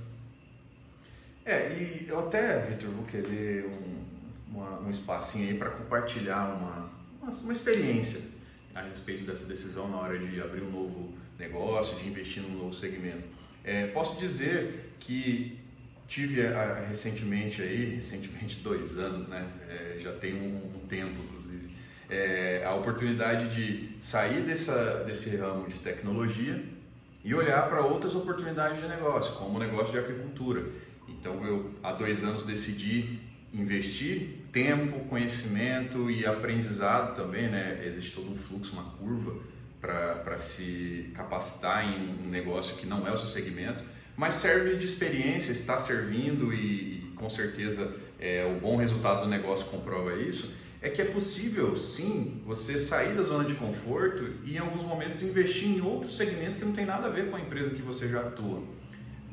É, 1.46 1.74
e 1.74 2.08
eu 2.08 2.20
até, 2.20 2.66
Vitor, 2.68 2.90
vou 2.92 3.06
querer 3.06 3.66
um, 3.66 4.04
uma, 4.56 4.80
um 4.80 4.90
espacinho 4.90 5.50
aí 5.50 5.58
para 5.58 5.72
compartilhar 5.72 6.56
uma, 6.56 6.90
uma, 7.22 7.42
uma 7.42 7.52
experiência 7.52 8.22
a 8.74 8.82
respeito 8.82 9.24
dessa 9.24 9.46
decisão 9.46 9.90
na 9.90 9.98
hora 9.98 10.18
de 10.18 10.42
abrir 10.42 10.62
um 10.62 10.72
novo 10.72 11.14
negócio, 11.38 11.98
de 11.98 12.08
investir 12.08 12.42
num 12.42 12.58
novo 12.58 12.74
segmento. 12.74 13.28
É, 13.64 13.88
posso 13.88 14.18
dizer 14.18 14.94
que 15.00 15.60
tive 16.08 16.46
a, 16.46 16.86
recentemente 16.88 17.62
aí, 17.62 17.96
recentemente 17.96 18.60
dois 18.64 18.98
anos, 18.98 19.28
né? 19.28 19.48
É, 19.70 20.00
já 20.00 20.14
tem 20.14 20.34
um, 20.34 20.58
um, 20.76 20.88
tempo, 20.88 21.20
é, 22.14 22.64
a 22.64 22.74
oportunidade 22.76 23.50
de 23.56 23.90
sair 24.00 24.42
dessa, 24.42 25.04
desse 25.04 25.36
ramo 25.36 25.68
de 25.68 25.80
tecnologia 25.80 26.64
e 27.24 27.34
olhar 27.34 27.68
para 27.68 27.82
outras 27.82 28.14
oportunidades 28.14 28.80
de 28.82 28.88
negócio, 28.88 29.34
como 29.34 29.58
o 29.58 29.60
negócio 29.60 29.92
de 29.92 29.98
agricultura. 29.98 30.66
Então 31.10 31.44
eu 31.46 31.72
há 31.82 31.92
dois 31.92 32.24
anos 32.24 32.44
decidi 32.44 33.20
investir 33.52 34.42
tempo, 34.52 35.00
conhecimento 35.10 36.10
e 36.10 36.26
aprendizado 36.26 37.16
também, 37.16 37.50
né? 37.50 37.82
Existe 37.86 38.12
todo 38.12 38.32
um 38.32 38.36
fluxo, 38.36 38.74
uma 38.74 38.84
curva 38.92 39.36
para 39.82 40.38
se 40.38 41.12
capacitar 41.14 41.86
em 41.86 42.26
um 42.26 42.30
negócio 42.30 42.78
que 42.78 42.86
não 42.86 43.08
é 43.08 43.12
o 43.12 43.18
seu 43.18 43.28
segmento, 43.28 43.84
Mas 44.16 44.36
serve 44.36 44.78
de 44.78 44.86
experiência, 44.86 45.52
está 45.52 45.80
servindo 45.80 46.54
e, 46.54 47.00
e 47.00 47.12
com 47.16 47.30
certeza 47.30 47.92
é, 48.20 48.46
o 48.46 48.60
bom 48.60 48.76
resultado 48.78 49.22
do 49.22 49.28
negócio 49.28 49.66
comprova 49.66 50.14
isso. 50.14 50.52
É 50.84 50.90
que 50.90 51.02
é 51.02 51.06
possível, 51.06 51.80
sim, 51.80 52.44
você 52.46 52.78
sair 52.78 53.16
da 53.16 53.24
zona 53.24 53.46
de 53.46 53.56
conforto 53.56 54.34
e 54.44 54.56
em 54.56 54.58
alguns 54.58 54.84
momentos 54.84 55.24
investir 55.24 55.70
em 55.70 55.80
outro 55.80 56.12
segmento 56.12 56.60
que 56.60 56.66
não 56.66 56.74
tem 56.74 56.86
nada 56.86 57.08
a 57.08 57.10
ver 57.10 57.30
com 57.30 57.38
a 57.38 57.40
empresa 57.40 57.70
que 57.70 57.82
você 57.82 58.10
já 58.10 58.20
atua 58.20 58.62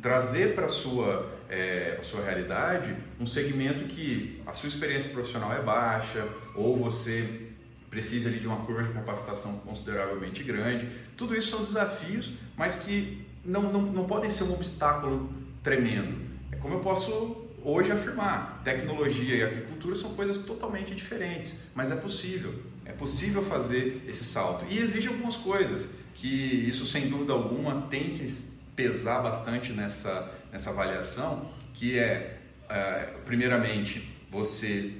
trazer 0.01 0.55
para 0.55 0.67
a 0.67 0.69
sua, 0.69 1.29
é, 1.49 1.99
sua 2.03 2.25
realidade 2.25 2.97
um 3.19 3.27
segmento 3.27 3.85
que 3.89 4.41
a 4.47 4.53
sua 4.53 4.69
experiência 4.69 5.11
profissional 5.11 5.53
é 5.53 5.61
baixa 5.61 6.25
ou 6.55 6.77
você 6.77 7.49
precisa 7.91 8.29
ali 8.29 8.39
de 8.39 8.47
uma 8.47 8.65
curva 8.65 8.85
de 8.85 8.93
capacitação 8.93 9.59
consideravelmente 9.59 10.45
grande. 10.45 10.89
Tudo 11.17 11.37
isso 11.37 11.51
são 11.51 11.65
desafios, 11.65 12.31
mas 12.57 12.77
que 12.77 13.27
não, 13.45 13.65
não, 13.65 13.83
não 13.83 14.07
podem 14.07 14.31
ser 14.31 14.45
um 14.45 14.53
obstáculo 14.53 15.29
tremendo. 15.65 16.17
É 16.53 16.57
como 16.57 16.75
eu 16.75 16.81
posso 16.81 17.40
hoje 17.63 17.93
afirmar, 17.93 18.63
tecnologia 18.65 19.37
e 19.37 19.43
agricultura 19.43 19.95
são 19.95 20.15
coisas 20.15 20.39
totalmente 20.39 20.95
diferentes, 20.95 21.57
mas 21.75 21.91
é 21.91 21.97
possível. 21.97 22.55
É 22.85 22.93
possível 22.93 23.43
fazer 23.43 24.03
esse 24.09 24.25
salto. 24.25 24.65
E 24.69 24.79
exige 24.79 25.09
algumas 25.09 25.37
coisas 25.37 25.91
que 26.15 26.29
isso 26.69 26.85
sem 26.87 27.09
dúvida 27.09 27.33
alguma 27.33 27.83
tem 27.83 28.11
que 28.11 28.27
pesar 28.75 29.21
bastante 29.21 29.73
nessa, 29.73 30.33
nessa 30.51 30.71
avaliação, 30.71 31.51
que 31.75 31.99
é, 31.99 32.39
é 32.69 33.15
primeiramente, 33.25 34.17
você 34.31 34.93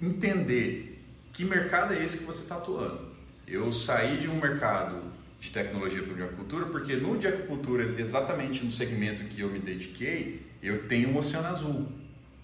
entender 0.00 1.02
que 1.32 1.44
mercado 1.44 1.94
é 1.94 2.04
esse 2.04 2.18
que 2.18 2.24
você 2.24 2.42
está 2.42 2.56
atuando. 2.56 3.12
Eu 3.46 3.72
saí 3.72 4.18
de 4.18 4.28
um 4.28 4.40
mercado 4.40 5.02
de 5.40 5.50
tecnologia 5.50 6.02
para 6.02 6.24
agricultura, 6.24 6.66
porque 6.66 6.96
no 6.96 7.16
de 7.18 7.26
agricultura, 7.26 7.94
exatamente 7.98 8.64
no 8.64 8.70
segmento 8.70 9.24
que 9.24 9.40
eu 9.40 9.48
me 9.48 9.58
dediquei, 9.58 10.45
eu 10.62 10.86
tenho 10.88 11.10
um 11.10 11.18
oceano 11.18 11.48
azul. 11.48 11.86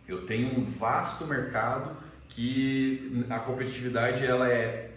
Eu 0.06 0.26
tenho 0.26 0.58
um 0.58 0.64
vasto 0.64 1.26
mercado 1.26 1.96
que 2.28 3.24
a 3.28 3.38
competitividade 3.38 4.24
ela 4.24 4.48
é 4.48 4.90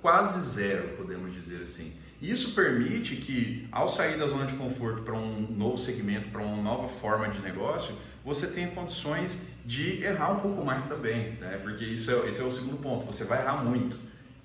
quase 0.00 0.40
zero, 0.40 0.96
podemos 0.96 1.32
dizer 1.32 1.62
assim. 1.62 1.92
Isso 2.20 2.54
permite 2.54 3.16
que, 3.16 3.68
ao 3.70 3.88
sair 3.88 4.18
da 4.18 4.26
zona 4.26 4.44
de 4.44 4.54
conforto 4.54 5.02
para 5.02 5.14
um 5.14 5.40
novo 5.56 5.78
segmento, 5.78 6.28
para 6.30 6.42
uma 6.42 6.60
nova 6.60 6.88
forma 6.88 7.28
de 7.28 7.40
negócio, 7.40 7.94
você 8.24 8.46
tenha 8.48 8.68
condições 8.68 9.40
de 9.64 10.02
errar 10.02 10.32
um 10.32 10.40
pouco 10.40 10.64
mais 10.64 10.82
também, 10.84 11.32
né? 11.40 11.60
porque 11.62 11.84
isso 11.84 12.10
é, 12.10 12.28
esse 12.28 12.40
é 12.40 12.44
o 12.44 12.50
segundo 12.50 12.78
ponto, 12.78 13.06
você 13.06 13.22
vai 13.24 13.40
errar 13.40 13.62
muito, 13.62 13.96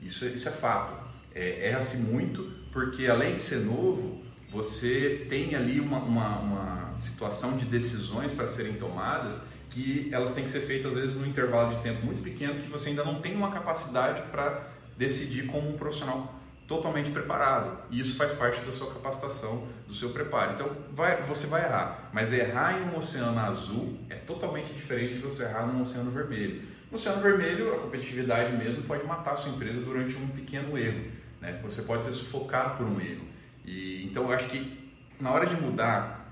isso, 0.01 0.25
isso 0.25 0.47
é 0.47 0.51
fato. 0.51 1.01
É, 1.33 1.69
Erra-se 1.69 1.97
muito 1.97 2.53
porque, 2.71 3.07
além 3.07 3.33
de 3.35 3.41
ser 3.41 3.59
novo, 3.59 4.21
você 4.49 5.25
tem 5.29 5.55
ali 5.55 5.79
uma, 5.79 5.97
uma, 5.99 6.39
uma 6.39 6.82
situação 6.97 7.57
de 7.57 7.65
decisões 7.65 8.33
para 8.33 8.47
serem 8.47 8.73
tomadas 8.73 9.41
que 9.69 10.09
elas 10.11 10.31
têm 10.31 10.43
que 10.43 10.51
ser 10.51 10.61
feitas, 10.61 10.91
às 10.91 10.97
vezes, 10.97 11.15
num 11.15 11.25
intervalo 11.25 11.75
de 11.75 11.81
tempo 11.81 12.05
muito 12.05 12.21
pequeno 12.21 12.55
que 12.55 12.69
você 12.69 12.89
ainda 12.89 13.03
não 13.03 13.19
tem 13.21 13.35
uma 13.35 13.51
capacidade 13.51 14.21
para 14.31 14.67
decidir 14.95 15.47
como 15.47 15.67
um 15.67 15.73
profissional 15.73 16.39
totalmente 16.67 17.09
preparado. 17.09 17.79
E 17.89 17.99
isso 17.99 18.15
faz 18.15 18.31
parte 18.31 18.61
da 18.61 18.71
sua 18.71 18.93
capacitação, 18.93 19.67
do 19.87 19.93
seu 19.93 20.11
preparo. 20.11 20.53
Então, 20.53 20.69
vai, 20.91 21.21
você 21.23 21.47
vai 21.47 21.63
errar, 21.63 22.09
mas 22.13 22.31
errar 22.31 22.79
em 22.79 22.89
um 22.89 22.97
oceano 22.97 23.39
azul 23.39 23.97
é 24.09 24.15
totalmente 24.15 24.71
diferente 24.71 25.15
de 25.15 25.19
você 25.19 25.43
errar 25.43 25.65
num 25.65 25.81
oceano 25.81 26.11
vermelho. 26.11 26.61
No 26.91 26.97
oceano 26.97 27.21
vermelho, 27.21 27.73
a 27.73 27.79
competitividade 27.79 28.55
mesmo 28.55 28.83
pode 28.83 29.03
matar 29.05 29.33
a 29.33 29.35
sua 29.35 29.51
empresa 29.51 29.81
durante 29.81 30.15
um 30.15 30.27
pequeno 30.27 30.77
erro. 30.77 31.11
Né? 31.41 31.59
Você 31.63 31.81
pode 31.81 32.05
ser 32.05 32.11
sufocado 32.11 32.77
por 32.77 32.85
um 32.85 33.01
erro. 33.01 33.25
E, 33.65 34.05
então, 34.05 34.25
eu 34.25 34.31
acho 34.31 34.47
que 34.47 34.83
na 35.19 35.31
hora 35.31 35.45
de 35.45 35.55
mudar, 35.55 36.22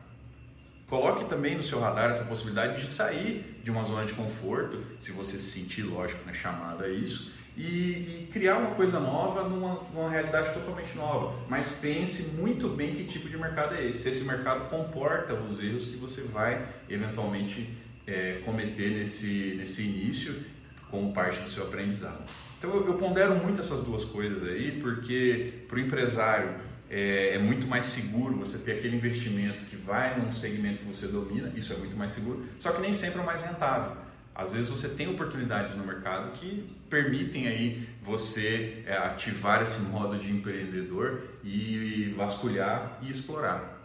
coloque 0.92 1.24
também 1.24 1.56
no 1.56 1.64
seu 1.64 1.80
radar 1.80 2.12
essa 2.12 2.26
possibilidade 2.26 2.82
de 2.82 2.86
sair 2.86 3.62
de 3.64 3.72
uma 3.72 3.82
zona 3.86 4.06
de 4.06 4.12
conforto, 4.12 4.84
se 5.00 5.14
você 5.14 5.40
se 5.40 5.60
sentir, 5.60 5.84
lógico, 5.84 6.22
né, 6.26 6.34
chamado 6.34 6.84
a 6.84 6.90
isso, 6.90 7.32
e, 7.56 7.64
e, 7.64 8.30
criar 8.32 8.58
uma 8.58 8.72
coisa 8.72 9.00
nova 9.00 9.48
numa, 9.48 9.82
numa, 9.94 10.10
realidade 10.10 10.54
totalmente 10.54 10.94
nova. 10.94 11.34
Mas 11.48 11.70
pense 11.70 12.36
muito 12.36 12.68
bem 12.68 12.94
que 12.94 13.06
tipo 13.06 13.30
de 13.30 13.38
mercado 13.38 13.76
é 13.76 13.88
esse, 13.88 14.00
se 14.00 14.10
esse 14.10 14.24
mercado 14.26 14.70
comporta 14.70 15.34
os 15.34 15.64
erros 15.64 15.86
que 15.86 15.96
você 15.96 16.24
vai 16.24 16.68
eventualmente 16.90 17.78
é, 18.06 18.42
cometer 18.44 18.90
nesse, 18.90 19.56
nesse 19.58 19.84
início 19.84 20.44
como 20.90 21.14
parte 21.14 21.40
do 21.42 21.50
seu 21.50 21.64
aprendizado. 21.64 22.22
Então 22.58 22.70
eu, 22.70 22.88
eu 22.88 22.94
pondero 22.96 23.36
muito 23.36 23.62
essas 23.62 23.82
duas 23.82 24.04
coisas 24.04 24.44
aí, 24.44 24.80
porque 24.82 25.66
para 25.70 25.78
o 25.78 25.80
empresário 25.80 26.71
é, 26.94 27.36
é, 27.36 27.38
muito 27.38 27.66
mais 27.68 27.86
seguro 27.86 28.36
você 28.36 28.58
ter 28.58 28.74
aquele 28.74 28.98
investimento 28.98 29.64
que 29.64 29.78
vai 29.78 30.20
num 30.20 30.30
segmento 30.34 30.80
que 30.80 30.86
você 30.86 31.08
domina, 31.08 31.50
isso 31.56 31.72
é 31.72 31.78
muito 31.78 31.96
mais 31.96 32.12
seguro, 32.12 32.46
só 32.60 32.74
que 32.74 32.82
nem 32.82 32.92
sempre 32.92 33.22
é 33.22 33.24
mais 33.24 33.42
rentável. 33.42 33.96
Às 34.36 34.52
vezes 34.52 34.68
você 34.68 34.90
tem 34.90 35.08
oportunidades 35.08 35.74
no 35.74 35.86
mercado 35.86 36.34
que 36.34 36.70
permitem 36.90 37.48
aí 37.48 37.88
você 38.02 38.84
é, 38.86 38.98
ativar 38.98 39.62
esse 39.62 39.80
modo 39.84 40.18
de 40.18 40.30
empreendedor 40.30 41.22
e 41.46 42.14
vasculhar 42.18 43.00
e 43.02 43.10
explorar. 43.10 43.82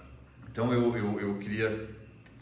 Então 0.51 0.73
eu, 0.73 0.97
eu, 0.97 1.21
eu 1.21 1.39
queria 1.39 1.89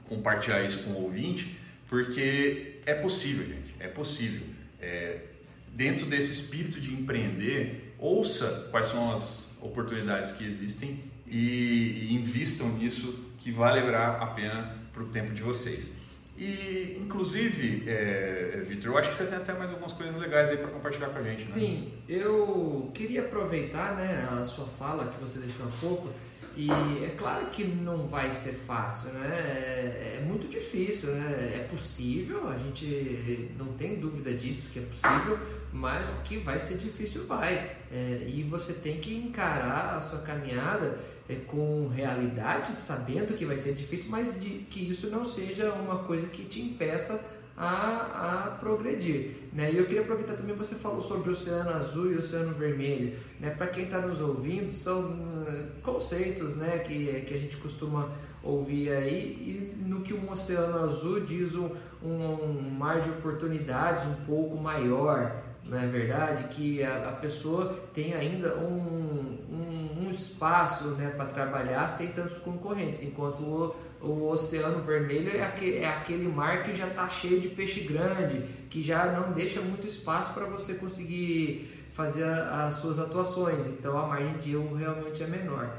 compartilhar 0.08 0.62
isso 0.62 0.82
com 0.84 0.92
o 0.92 1.02
ouvinte, 1.02 1.58
porque 1.90 2.80
é 2.86 2.94
possível, 2.94 3.46
gente, 3.46 3.74
é 3.78 3.88
possível. 3.88 4.46
É, 4.80 5.20
dentro 5.68 6.06
desse 6.06 6.32
espírito 6.32 6.80
de 6.80 6.94
empreender, 6.94 7.94
ouça 7.98 8.68
quais 8.70 8.86
são 8.86 9.12
as 9.12 9.53
oportunidades 9.64 10.30
que 10.32 10.44
existem 10.44 11.02
e, 11.26 12.08
e 12.08 12.14
invistam 12.14 12.68
nisso 12.68 13.18
que 13.38 13.50
vai 13.50 13.74
levar 13.74 14.22
a 14.22 14.26
pena 14.26 14.78
para 14.92 15.02
o 15.02 15.06
tempo 15.06 15.32
de 15.32 15.42
vocês. 15.42 15.90
E, 16.36 16.98
inclusive, 17.00 17.88
é, 17.88 18.60
Vitor, 18.66 18.90
eu 18.90 18.98
acho 18.98 19.10
que 19.10 19.16
você 19.16 19.26
tem 19.26 19.38
até 19.38 19.52
mais 19.52 19.70
algumas 19.70 19.92
coisas 19.92 20.16
legais 20.16 20.50
aí 20.50 20.56
para 20.56 20.68
compartilhar 20.68 21.08
com 21.10 21.18
a 21.18 21.22
gente. 21.22 21.40
Né? 21.40 21.46
Sim, 21.46 21.92
eu 22.08 22.90
queria 22.92 23.20
aproveitar 23.20 23.94
né, 23.94 24.28
a 24.30 24.42
sua 24.42 24.66
fala 24.66 25.12
que 25.12 25.20
você 25.20 25.38
deixou 25.38 25.66
há 25.66 25.70
pouco. 25.80 26.08
E 26.56 26.70
é 26.70 27.14
claro 27.18 27.46
que 27.46 27.64
não 27.64 28.06
vai 28.06 28.30
ser 28.30 28.52
fácil, 28.52 29.12
né? 29.12 29.28
É, 29.28 30.18
é, 30.18 30.24
muito 30.24 30.46
difícil, 30.46 31.10
né? 31.12 31.52
É 31.56 31.66
possível, 31.68 32.48
a 32.48 32.56
gente 32.56 33.52
não 33.58 33.72
tem 33.72 33.98
dúvida 33.98 34.32
disso 34.34 34.70
que 34.70 34.78
é 34.78 34.82
possível, 34.82 35.36
mas 35.72 36.20
que 36.24 36.38
vai 36.38 36.58
ser 36.58 36.78
difícil, 36.78 37.26
vai. 37.26 37.72
É, 37.90 38.24
e 38.28 38.44
você 38.44 38.72
tem 38.72 39.00
que 39.00 39.16
encarar 39.16 39.96
a 39.96 40.00
sua 40.00 40.20
caminhada 40.20 40.96
é, 40.96 41.13
com 41.46 41.88
realidade, 41.88 42.80
sabendo 42.80 43.34
que 43.34 43.46
vai 43.46 43.56
ser 43.56 43.74
difícil, 43.74 44.10
mas 44.10 44.38
de, 44.38 44.50
que 44.70 44.90
isso 44.90 45.08
não 45.08 45.24
seja 45.24 45.72
uma 45.72 45.98
coisa 46.04 46.26
que 46.26 46.44
te 46.44 46.60
impeça 46.60 47.20
a, 47.56 48.46
a 48.46 48.50
progredir. 48.52 49.36
Né? 49.52 49.72
E 49.72 49.78
eu 49.78 49.86
queria 49.86 50.02
aproveitar 50.02 50.34
também, 50.34 50.54
você 50.54 50.74
falou 50.74 51.00
sobre 51.00 51.30
o 51.30 51.32
Oceano 51.32 51.70
Azul 51.70 52.12
e 52.12 52.16
o 52.16 52.18
Oceano 52.18 52.52
Vermelho. 52.54 53.16
Né? 53.40 53.50
Para 53.50 53.68
quem 53.68 53.84
está 53.84 54.00
nos 54.00 54.20
ouvindo, 54.20 54.72
são 54.72 55.12
uh, 55.12 55.80
conceitos 55.82 56.56
né? 56.56 56.78
que, 56.80 57.22
que 57.22 57.34
a 57.34 57.38
gente 57.38 57.56
costuma 57.56 58.10
ouvir 58.42 58.90
aí, 58.90 59.38
e 59.40 59.88
no 59.88 60.02
que 60.02 60.12
um 60.12 60.30
Oceano 60.30 60.76
Azul 60.76 61.20
diz 61.20 61.54
um, 61.54 61.70
um 62.02 62.60
mar 62.60 63.00
de 63.00 63.08
oportunidades 63.08 64.04
um 64.06 64.24
pouco 64.26 64.56
maior, 64.58 65.42
não 65.64 65.78
é 65.78 65.86
verdade? 65.86 66.48
Que 66.54 66.82
a, 66.82 67.08
a 67.08 67.12
pessoa 67.12 67.78
tem 67.94 68.12
ainda 68.12 68.58
um, 68.58 69.38
um, 69.50 69.83
um 70.00 70.10
espaço 70.10 70.88
né, 70.90 71.10
para 71.16 71.26
trabalhar 71.26 71.88
sem 71.88 72.08
tantos 72.08 72.38
concorrentes, 72.38 73.02
enquanto 73.02 73.40
o, 73.40 73.76
o 74.00 74.28
Oceano 74.28 74.82
Vermelho 74.82 75.36
é 75.36 75.42
aquele, 75.42 75.76
é 75.78 75.88
aquele 75.88 76.28
mar 76.28 76.62
que 76.62 76.74
já 76.74 76.86
está 76.88 77.08
cheio 77.08 77.40
de 77.40 77.48
peixe 77.48 77.80
grande, 77.80 78.42
que 78.68 78.82
já 78.82 79.12
não 79.12 79.32
deixa 79.32 79.60
muito 79.60 79.86
espaço 79.86 80.32
para 80.34 80.46
você 80.46 80.74
conseguir 80.74 81.88
fazer 81.92 82.24
a, 82.24 82.66
as 82.66 82.74
suas 82.74 82.98
atuações, 82.98 83.66
então 83.66 83.96
a 83.98 84.06
margem 84.06 84.38
de 84.38 84.52
erro 84.52 84.74
realmente 84.74 85.22
é 85.22 85.26
menor. 85.26 85.70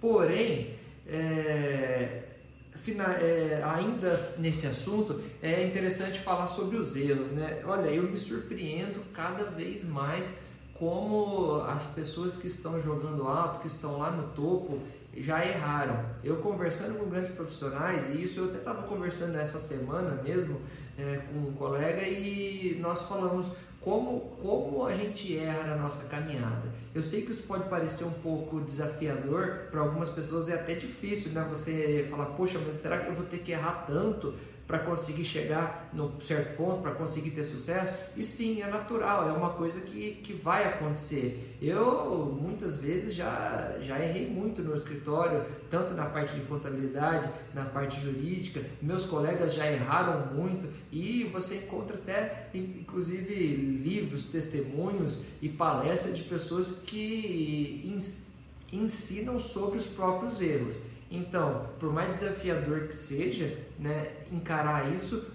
Porém, 0.00 0.74
é, 1.06 2.22
é, 3.20 3.62
ainda 3.64 4.16
nesse 4.38 4.66
assunto, 4.66 5.22
é 5.42 5.66
interessante 5.66 6.18
falar 6.20 6.46
sobre 6.46 6.76
os 6.76 6.96
erros, 6.96 7.30
né? 7.30 7.62
Olha, 7.64 7.88
eu 7.88 8.02
me 8.02 8.16
surpreendo 8.16 9.02
cada 9.12 9.44
vez 9.44 9.84
mais 9.84 10.36
como 10.82 11.60
as 11.60 11.86
pessoas 11.94 12.36
que 12.36 12.48
estão 12.48 12.82
jogando 12.82 13.22
alto, 13.22 13.60
que 13.60 13.68
estão 13.68 13.98
lá 13.98 14.10
no 14.10 14.24
topo, 14.30 14.80
já 15.16 15.46
erraram. 15.46 16.04
Eu 16.24 16.38
conversando 16.38 16.98
com 16.98 17.08
grandes 17.08 17.30
profissionais, 17.30 18.08
e 18.08 18.20
isso 18.20 18.40
eu 18.40 18.46
até 18.46 18.58
estava 18.58 18.82
conversando 18.82 19.36
essa 19.36 19.60
semana 19.60 20.20
mesmo 20.24 20.60
é, 20.98 21.18
com 21.18 21.38
um 21.38 21.52
colega, 21.52 22.02
e 22.02 22.80
nós 22.80 23.00
falamos 23.02 23.46
como, 23.80 24.36
como 24.42 24.84
a 24.84 24.96
gente 24.96 25.38
erra 25.38 25.68
na 25.68 25.76
nossa 25.76 26.02
caminhada. 26.06 26.72
Eu 26.92 27.04
sei 27.04 27.22
que 27.22 27.30
isso 27.30 27.44
pode 27.44 27.68
parecer 27.68 28.02
um 28.02 28.14
pouco 28.14 28.60
desafiador, 28.60 29.68
para 29.70 29.82
algumas 29.82 30.08
pessoas 30.08 30.48
é 30.48 30.54
até 30.54 30.74
difícil, 30.74 31.30
né? 31.30 31.46
Você 31.48 32.08
falar, 32.10 32.26
poxa, 32.26 32.58
mas 32.58 32.74
será 32.74 32.98
que 32.98 33.08
eu 33.08 33.14
vou 33.14 33.26
ter 33.26 33.38
que 33.38 33.52
errar 33.52 33.84
tanto 33.86 34.34
para 34.72 34.78
conseguir 34.78 35.26
chegar 35.26 35.90
num 35.92 36.18
certo 36.18 36.56
ponto, 36.56 36.80
para 36.80 36.92
conseguir 36.92 37.32
ter 37.32 37.44
sucesso. 37.44 37.92
E 38.16 38.24
sim, 38.24 38.62
é 38.62 38.66
natural, 38.66 39.28
é 39.28 39.32
uma 39.32 39.50
coisa 39.50 39.82
que, 39.82 40.12
que 40.24 40.32
vai 40.32 40.64
acontecer. 40.64 41.58
Eu 41.60 42.38
muitas 42.40 42.80
vezes 42.80 43.14
já, 43.14 43.76
já 43.82 44.02
errei 44.02 44.30
muito 44.30 44.62
no 44.62 44.74
escritório, 44.74 45.44
tanto 45.70 45.92
na 45.92 46.06
parte 46.06 46.34
de 46.34 46.40
contabilidade, 46.46 47.30
na 47.52 47.66
parte 47.66 48.00
jurídica. 48.00 48.64
Meus 48.80 49.04
colegas 49.04 49.52
já 49.52 49.70
erraram 49.70 50.34
muito 50.34 50.66
e 50.90 51.24
você 51.24 51.56
encontra 51.56 51.96
até, 51.96 52.48
inclusive, 52.54 53.34
livros, 53.34 54.24
testemunhos 54.24 55.18
e 55.42 55.50
palestras 55.50 56.16
de 56.16 56.22
pessoas 56.22 56.80
que 56.86 57.94
ensinam 58.72 59.38
sobre 59.38 59.76
os 59.76 59.84
próprios 59.84 60.40
erros. 60.40 60.78
Então, 61.12 61.66
por 61.78 61.92
mais 61.92 62.20
desafiador 62.20 62.88
que 62.88 62.96
seja, 62.96 63.58
né, 63.78 64.12
encarar 64.32 64.94
isso, 64.94 65.26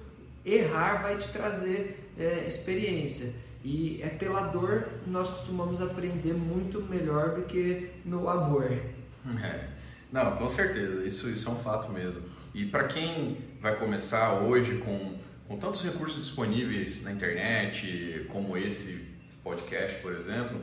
errar 0.44 1.04
vai 1.04 1.18
te 1.18 1.32
trazer 1.32 2.12
é, 2.18 2.48
experiência. 2.48 3.32
E 3.64 4.02
é 4.02 4.10
pela 4.10 4.48
dor 4.48 4.90
nós 5.06 5.30
costumamos 5.30 5.80
aprender 5.80 6.34
muito 6.34 6.82
melhor 6.82 7.36
do 7.36 7.44
que 7.44 7.92
no 8.04 8.28
amor. 8.28 8.72
É. 9.44 9.68
Não, 10.10 10.38
com 10.38 10.48
certeza, 10.48 11.06
isso, 11.06 11.30
isso 11.30 11.50
é 11.50 11.52
um 11.52 11.58
fato 11.58 11.92
mesmo. 11.92 12.22
E 12.54 12.66
para 12.66 12.86
quem 12.86 13.40
vai 13.60 13.78
começar 13.78 14.40
hoje 14.40 14.78
com, 14.78 15.18
com 15.50 15.58
tantos 15.58 15.84
recursos 15.84 16.26
disponíveis 16.26 17.04
na 17.04 17.12
internet, 17.12 18.26
como 18.32 18.56
esse 18.56 19.06
podcast, 19.44 20.02
por 20.02 20.14
exemplo, 20.14 20.62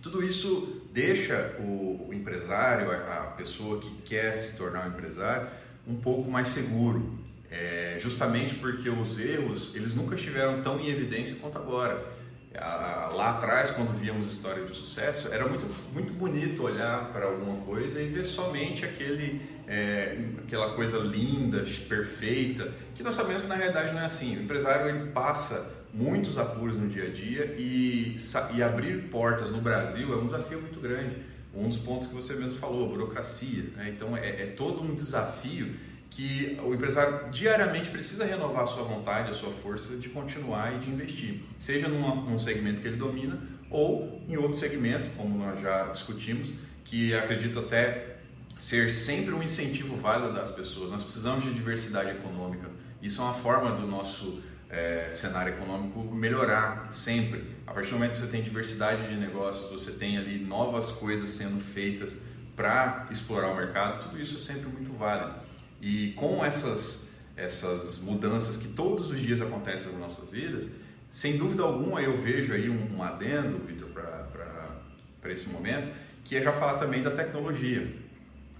tudo 0.00 0.24
isso 0.24 0.87
deixa 0.98 1.54
o, 1.60 2.10
empresário, 2.12 2.90
a, 2.90 2.94
a, 2.94 3.26
pessoa 3.36 3.78
que 3.78 3.88
quer 4.02 4.36
se 4.36 4.56
tornar 4.56 4.84
um 4.84 4.88
empresário, 4.88 5.46
um 5.86 5.94
pouco 5.94 6.28
mais 6.28 6.48
seguro. 6.48 7.16
É, 7.50 7.98
justamente 8.00 8.56
porque 8.56 8.90
os 8.90 9.18
erros 9.18 9.74
eles 9.74 9.94
nunca 9.94 10.16
estiveram 10.16 10.60
tão 10.60 10.78
em 10.78 10.88
evidência 10.88 11.36
quanto 11.40 11.56
agora. 11.56 12.04
lá 12.52 13.36
atrás, 13.36 13.70
quando 13.70 13.96
víamos 13.96 14.30
história 14.30 14.64
de 14.66 14.74
sucesso, 14.74 15.28
era 15.28 15.46
muito, 15.48 15.64
muito 15.92 16.12
bonito 16.12 16.64
olhar 16.64 17.10
para 17.12 17.26
alguma 17.26 17.64
coisa 17.64 18.02
e 18.02 18.08
ver 18.08 18.24
somente 18.24 18.84
aquele, 18.84 19.40
é, 19.66 20.18
aquela 20.44 20.74
coisa 20.74 20.98
linda, 20.98 21.64
perfeita, 21.88 22.70
que 22.94 23.02
nós 23.02 23.14
sabemos 23.14 23.42
que 23.42 23.48
na 23.48 23.54
realidade 23.54 23.94
não 23.94 24.00
é 24.00 24.04
assim. 24.04 24.36
O 24.36 24.42
empresário 24.42 24.88
ele 24.88 25.10
passa 25.12 25.77
muitos 25.92 26.38
apuros 26.38 26.76
no 26.78 26.88
dia 26.88 27.04
a 27.04 27.10
dia 27.10 27.56
e, 27.58 28.16
e 28.54 28.62
abrir 28.62 29.08
portas 29.08 29.50
no 29.50 29.60
Brasil 29.60 30.12
é 30.12 30.16
um 30.16 30.26
desafio 30.26 30.60
muito 30.60 30.80
grande. 30.80 31.16
Um 31.54 31.68
dos 31.68 31.78
pontos 31.78 32.06
que 32.06 32.14
você 32.14 32.34
mesmo 32.34 32.56
falou, 32.56 32.86
a 32.86 32.88
burocracia. 32.88 33.64
Né? 33.76 33.92
Então 33.94 34.16
é, 34.16 34.42
é 34.42 34.46
todo 34.46 34.82
um 34.82 34.94
desafio 34.94 35.74
que 36.10 36.58
o 36.62 36.74
empresário 36.74 37.30
diariamente 37.30 37.90
precisa 37.90 38.24
renovar 38.24 38.62
a 38.62 38.66
sua 38.66 38.82
vontade, 38.82 39.30
a 39.30 39.34
sua 39.34 39.50
força 39.50 39.96
de 39.96 40.08
continuar 40.08 40.74
e 40.74 40.78
de 40.78 40.90
investir, 40.90 41.42
seja 41.58 41.86
numa, 41.86 42.14
num 42.14 42.38
segmento 42.38 42.80
que 42.80 42.88
ele 42.88 42.96
domina 42.96 43.38
ou 43.70 44.22
em 44.26 44.36
outro 44.36 44.58
segmento, 44.58 45.10
como 45.16 45.36
nós 45.36 45.60
já 45.60 45.88
discutimos, 45.88 46.52
que 46.84 47.14
acredito 47.14 47.58
até 47.58 48.16
ser 48.56 48.90
sempre 48.90 49.32
um 49.34 49.42
incentivo 49.42 49.96
válido 49.96 50.32
das 50.32 50.50
pessoas. 50.50 50.90
Nós 50.90 51.02
precisamos 51.02 51.44
de 51.44 51.52
diversidade 51.52 52.10
econômica. 52.10 52.68
Isso 53.00 53.20
é 53.20 53.24
uma 53.24 53.34
forma 53.34 53.72
do 53.72 53.86
nosso 53.86 54.42
é, 54.70 55.10
cenário 55.12 55.54
econômico 55.54 56.02
melhorar 56.14 56.92
sempre. 56.92 57.56
A 57.66 57.72
partir 57.72 57.90
do 57.90 57.94
momento 57.94 58.12
que 58.12 58.18
você 58.18 58.26
tem 58.26 58.42
diversidade 58.42 59.08
de 59.08 59.16
negócios, 59.16 59.70
você 59.70 59.92
tem 59.92 60.18
ali 60.18 60.38
novas 60.38 60.90
coisas 60.90 61.30
sendo 61.30 61.60
feitas 61.60 62.18
para 62.54 63.06
explorar 63.10 63.52
o 63.52 63.56
mercado, 63.56 64.02
tudo 64.02 64.20
isso 64.20 64.36
é 64.36 64.38
sempre 64.38 64.68
muito 64.68 64.92
válido. 64.92 65.34
E 65.80 66.12
com 66.12 66.44
essas, 66.44 67.08
essas 67.36 67.98
mudanças 67.98 68.56
que 68.56 68.68
todos 68.68 69.10
os 69.10 69.20
dias 69.20 69.40
acontecem 69.40 69.92
nas 69.92 70.00
nossas 70.00 70.28
vidas, 70.28 70.70
sem 71.10 71.38
dúvida 71.38 71.62
alguma 71.62 72.02
eu 72.02 72.18
vejo 72.18 72.52
aí 72.52 72.68
um, 72.68 72.96
um 72.96 73.02
adendo, 73.02 73.64
Vitor, 73.64 73.88
para 73.88 75.32
esse 75.32 75.48
momento, 75.48 75.90
que 76.24 76.36
é 76.36 76.42
já 76.42 76.52
falar 76.52 76.78
também 76.78 77.02
da 77.02 77.10
tecnologia. 77.10 77.94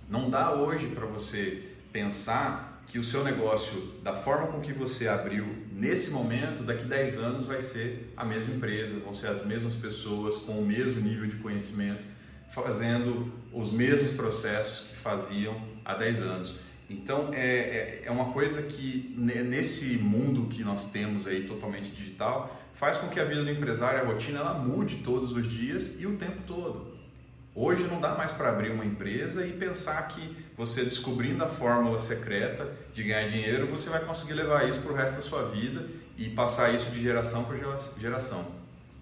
Não 0.09 0.31
dá 0.31 0.55
hoje 0.55 0.87
para 0.87 1.07
você 1.07 1.69
pensar 1.93 2.68
que 2.89 2.99
o 2.99 3.05
seu 3.05 3.23
negócio, 3.23 3.93
da 4.03 4.15
forma 4.15 4.47
com 4.47 4.61
que 4.61 4.73
você 4.73 5.09
abriu 5.09 5.47
nesse 5.71 6.11
momento, 6.11 6.63
daqui 6.63 6.85
10 6.85 7.19
anos 7.19 7.47
vai 7.47 7.61
ser 7.61 8.13
a 8.17 8.25
mesma 8.25 8.55
empresa, 8.55 8.99
vão 8.99 9.13
ser 9.13 9.29
as 9.29 9.45
mesmas 9.45 9.75
pessoas 9.75 10.37
com 10.37 10.59
o 10.59 10.67
mesmo 10.67 11.01
nível 11.01 11.27
de 11.27 11.37
conhecimento, 11.37 12.03
fazendo 12.51 13.31
os 13.53 13.71
mesmos 13.71 14.13
processos 14.13 14.89
que 14.89 14.97
faziam 14.97 15.61
há 15.85 15.95
10 15.95 16.21
anos. 16.23 16.59
Então 16.89 17.29
é, 17.35 17.47
é, 17.47 18.03
é 18.07 18.11
uma 18.11 18.33
coisa 18.33 18.63
que 18.63 19.15
nesse 19.19 19.99
mundo 19.99 20.47
que 20.49 20.65
nós 20.65 20.87
temos 20.87 21.27
aí 21.27 21.45
totalmente 21.45 21.91
digital 21.91 22.59
faz 22.73 22.97
com 22.97 23.09
que 23.09 23.21
a 23.21 23.25
vida 23.25 23.43
do 23.43 23.51
empresário, 23.51 24.01
a 24.01 24.05
rotina, 24.05 24.39
ela 24.39 24.55
mude 24.55 24.97
todos 25.05 25.33
os 25.33 25.47
dias 25.47 26.01
e 26.01 26.07
o 26.07 26.17
tempo 26.17 26.43
todo. 26.47 26.97
Hoje 27.55 27.83
não 27.85 28.01
dá 28.01 28.15
mais 28.15 28.33
para 28.33 28.49
abrir 28.49 28.71
uma 28.71 28.85
empresa 28.85 29.45
e 29.45 29.53
pensar 29.53 30.01
que 30.09 30.48
você 30.59 30.85
descobrindo 30.85 31.45
a 31.45 31.49
fórmula 31.49 32.01
secreta 32.01 32.69
de 32.93 33.05
ganhar 33.05 33.29
dinheiro, 33.29 33.69
você 33.69 33.89
vai 33.89 34.05
conseguir 34.05 34.33
levar 34.33 34.69
isso 34.69 34.81
para 34.81 34.93
o 34.93 34.95
resto 34.97 35.15
da 35.15 35.23
sua 35.23 35.45
vida 35.45 35.87
e 36.17 36.29
passar 36.31 36.75
isso 36.75 36.91
de 36.91 37.01
geração 37.01 37.45
para 37.45 37.57
geração. 37.97 38.45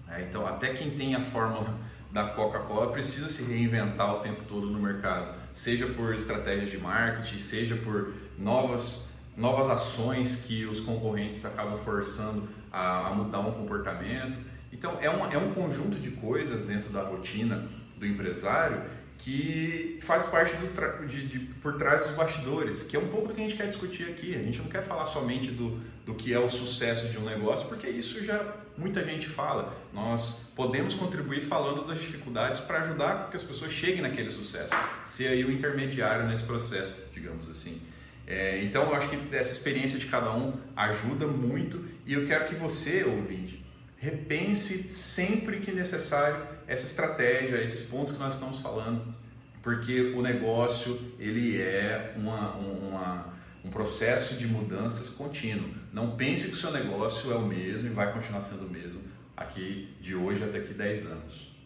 É, 0.07 0.21
então, 0.21 0.47
até 0.47 0.75
quem 0.75 0.91
tem 0.91 1.15
a 1.15 1.21
fórmula 1.21 1.75
da 2.13 2.25
Coca-Cola 2.25 2.93
precisa 2.93 3.31
se 3.31 3.43
reinventar 3.43 4.17
o 4.17 4.21
tempo 4.21 4.45
todo 4.47 4.67
no 4.67 4.79
mercado, 4.79 5.35
seja 5.51 5.87
por 5.87 6.15
estratégias 6.15 6.71
de 6.71 6.77
marketing, 6.77 7.39
seja 7.39 7.77
por 7.77 8.13
novas, 8.39 9.09
novas 9.35 9.71
ações 9.71 10.37
que 10.47 10.67
os 10.67 10.81
concorrentes 10.81 11.43
acabam 11.47 11.79
forçando 11.79 12.47
a, 12.71 13.09
a 13.09 13.15
mudar 13.15 13.41
um 13.41 13.53
comportamento. 13.53 14.39
Então, 14.71 14.99
é, 15.01 15.09
uma, 15.09 15.33
é 15.33 15.39
um 15.39 15.55
conjunto 15.55 15.99
de 15.99 16.11
coisas 16.11 16.65
dentro 16.65 16.91
da 16.91 17.03
rotina 17.03 17.67
do 17.97 18.07
empresário 18.07 18.83
que 19.19 19.99
faz 20.03 20.25
parte 20.25 20.55
do 20.57 21.07
de, 21.07 21.27
de, 21.27 21.39
por 21.39 21.77
trás 21.77 22.05
dos 22.05 22.17
bastidores, 22.17 22.83
que 22.83 22.97
é 22.97 22.99
um 22.99 23.09
pouco 23.09 23.29
do 23.29 23.35
que 23.35 23.41
a 23.41 23.45
gente 23.45 23.57
quer 23.57 23.69
discutir 23.69 24.05
aqui. 24.05 24.35
A 24.35 24.39
gente 24.39 24.59
não 24.59 24.69
quer 24.69 24.83
falar 24.83 25.07
somente 25.07 25.51
do, 25.51 25.81
do 26.05 26.15
que 26.15 26.33
é 26.33 26.39
o 26.39 26.49
sucesso 26.49 27.09
de 27.09 27.19
um 27.19 27.25
negócio, 27.25 27.67
porque 27.69 27.89
isso 27.89 28.23
já 28.23 28.55
muita 28.77 29.03
gente 29.05 29.27
fala. 29.27 29.75
Nós 29.93 30.51
podemos 30.55 30.95
contribuir 30.95 31.41
falando 31.41 31.87
das 31.87 31.99
dificuldades 31.99 32.61
para 32.61 32.81
ajudar 32.81 33.31
que 33.31 33.37
as 33.37 33.43
pessoas 33.43 33.73
cheguem 33.73 34.03
naquele 34.03 34.31
sucesso, 34.31 34.75
ser 35.05 35.29
aí 35.29 35.45
o 35.45 35.51
intermediário 35.51 36.27
nesse 36.27 36.43
processo, 36.43 36.95
digamos 37.13 37.49
assim. 37.49 37.81
É, 38.27 38.61
então, 38.65 38.83
eu 38.83 38.95
acho 38.95 39.09
que 39.09 39.35
essa 39.35 39.53
experiência 39.53 39.99
de 39.99 40.07
cada 40.07 40.33
um 40.33 40.53
ajuda 40.75 41.27
muito 41.27 41.85
e 42.05 42.13
eu 42.13 42.27
quero 42.27 42.47
que 42.47 42.55
você, 42.55 43.05
ouvinte, 43.05 43.65
repense 43.97 44.91
sempre 44.91 45.61
que 45.61 45.73
necessário 45.73 46.56
essa 46.67 46.85
estratégia, 46.85 47.63
esses 47.63 47.89
pontos 47.89 48.13
que 48.13 48.19
nós 48.19 48.35
estamos 48.35 48.61
falando, 48.61 49.15
porque 49.63 50.13
o 50.17 50.23
negócio 50.23 50.99
ele 51.19 51.61
é 51.61 52.15
uma, 52.17 52.53
uma, 52.53 53.35
um 53.65 53.71
processo 53.71 54.35
de 54.35 54.47
mudanças 54.47 55.09
contínuo. 55.09 55.71
Não 55.93 56.17
pense 56.17 56.49
que 56.49 56.55
o 56.55 56.57
seu 56.57 56.71
negócio 56.71 57.33
é 57.33 57.37
o 57.37 57.47
mesmo 57.47 57.89
e 57.89 57.93
vai 57.93 58.13
continuar 58.13 58.43
sendo 58.43 58.67
o 58.67 58.71
mesmo 58.71 59.01
aqui 59.37 59.95
de 60.01 60.15
hoje 60.15 60.43
até 60.43 60.61
daqui 60.61 60.73
10 60.73 61.07
anos. 61.07 61.57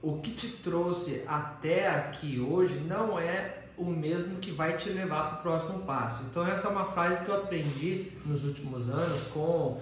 O 0.00 0.18
que 0.18 0.30
te 0.30 0.48
trouxe 0.48 1.22
até 1.26 1.88
aqui 1.88 2.38
hoje 2.38 2.78
não 2.80 3.18
é 3.18 3.64
o 3.76 3.84
mesmo 3.84 4.36
que 4.36 4.50
vai 4.50 4.76
te 4.76 4.90
levar 4.90 5.28
para 5.28 5.38
o 5.38 5.42
próximo 5.42 5.80
passo. 5.80 6.24
Então 6.30 6.46
essa 6.46 6.68
é 6.68 6.70
uma 6.70 6.84
frase 6.84 7.24
que 7.24 7.30
eu 7.30 7.36
aprendi 7.36 8.12
nos 8.24 8.44
últimos 8.44 8.88
anos 8.88 9.22
com 9.32 9.80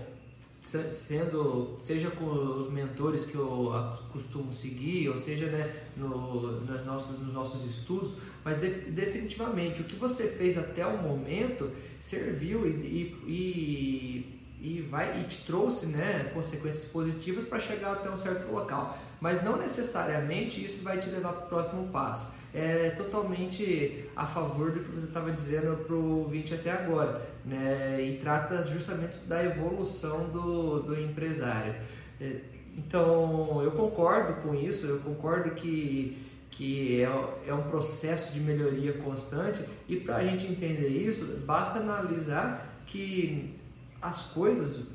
sendo 0.67 1.77
seja 1.79 2.11
com 2.11 2.25
os 2.25 2.73
mentores 2.73 3.25
que 3.25 3.37
eu 3.37 3.73
costumo 4.13 4.53
seguir 4.53 5.09
ou 5.09 5.17
seja 5.17 5.47
né, 5.47 5.85
no, 5.97 6.65
nas 6.65 6.85
nossas, 6.85 7.21
nos 7.21 7.33
nossos 7.33 7.65
estudos 7.65 8.15
mas 8.47 8.61
de, 8.61 8.69
definitivamente 8.69 9.81
o 9.81 9.85
que 9.85 9.97
você 9.97 10.29
fez 10.29 10.57
até 10.57 10.87
o 10.87 10.99
momento 10.99 11.71
serviu 11.99 12.65
e, 12.65 13.17
e, 13.27 14.41
e 14.61 14.83
vai 14.83 15.21
e 15.21 15.25
te 15.25 15.45
trouxe 15.45 15.87
né, 15.87 16.31
consequências 16.33 16.85
positivas 16.85 17.45
para 17.45 17.59
chegar 17.59 17.95
até 17.95 18.09
um 18.09 18.17
certo 18.17 18.51
local. 18.53 18.97
Mas 19.21 19.43
não 19.43 19.57
necessariamente 19.57 20.65
isso 20.65 20.85
vai 20.85 20.99
te 20.99 21.09
levar 21.09 21.33
para 21.33 21.47
o 21.47 21.49
próximo 21.49 21.89
passo. 21.89 22.31
É 22.57 22.91
totalmente 22.91 24.07
a 24.17 24.25
favor 24.25 24.73
do 24.73 24.81
que 24.81 24.91
você 24.91 25.07
estava 25.07 25.31
dizendo 25.31 25.77
para 25.85 25.95
o 25.95 26.21
ouvinte 26.21 26.55
até 26.55 26.71
agora. 26.71 27.21
Né? 27.45 28.03
E 28.03 28.19
trata 28.19 28.65
justamente 28.65 29.19
da 29.27 29.45
evolução 29.45 30.31
do, 30.31 30.81
do 30.81 30.99
empresário. 30.99 31.75
É, 32.19 32.41
então 32.77 33.63
eu 33.63 33.73
concordo 33.73 34.41
com 34.43 34.55
isso, 34.55 34.87
eu 34.87 34.99
concordo 35.01 35.51
que 35.51 36.23
que 36.57 37.03
é, 37.03 37.49
é 37.49 37.53
um 37.53 37.65
processo 37.65 38.33
de 38.33 38.41
melhoria 38.41 38.95
constante 38.95 39.63
e 39.87 39.97
para 39.97 40.17
a 40.17 40.25
gente 40.25 40.47
entender 40.47 40.89
isso 40.89 41.43
basta 41.45 41.79
analisar 41.81 42.83
que 42.87 43.55
as 44.01 44.23
coisas, 44.23 44.87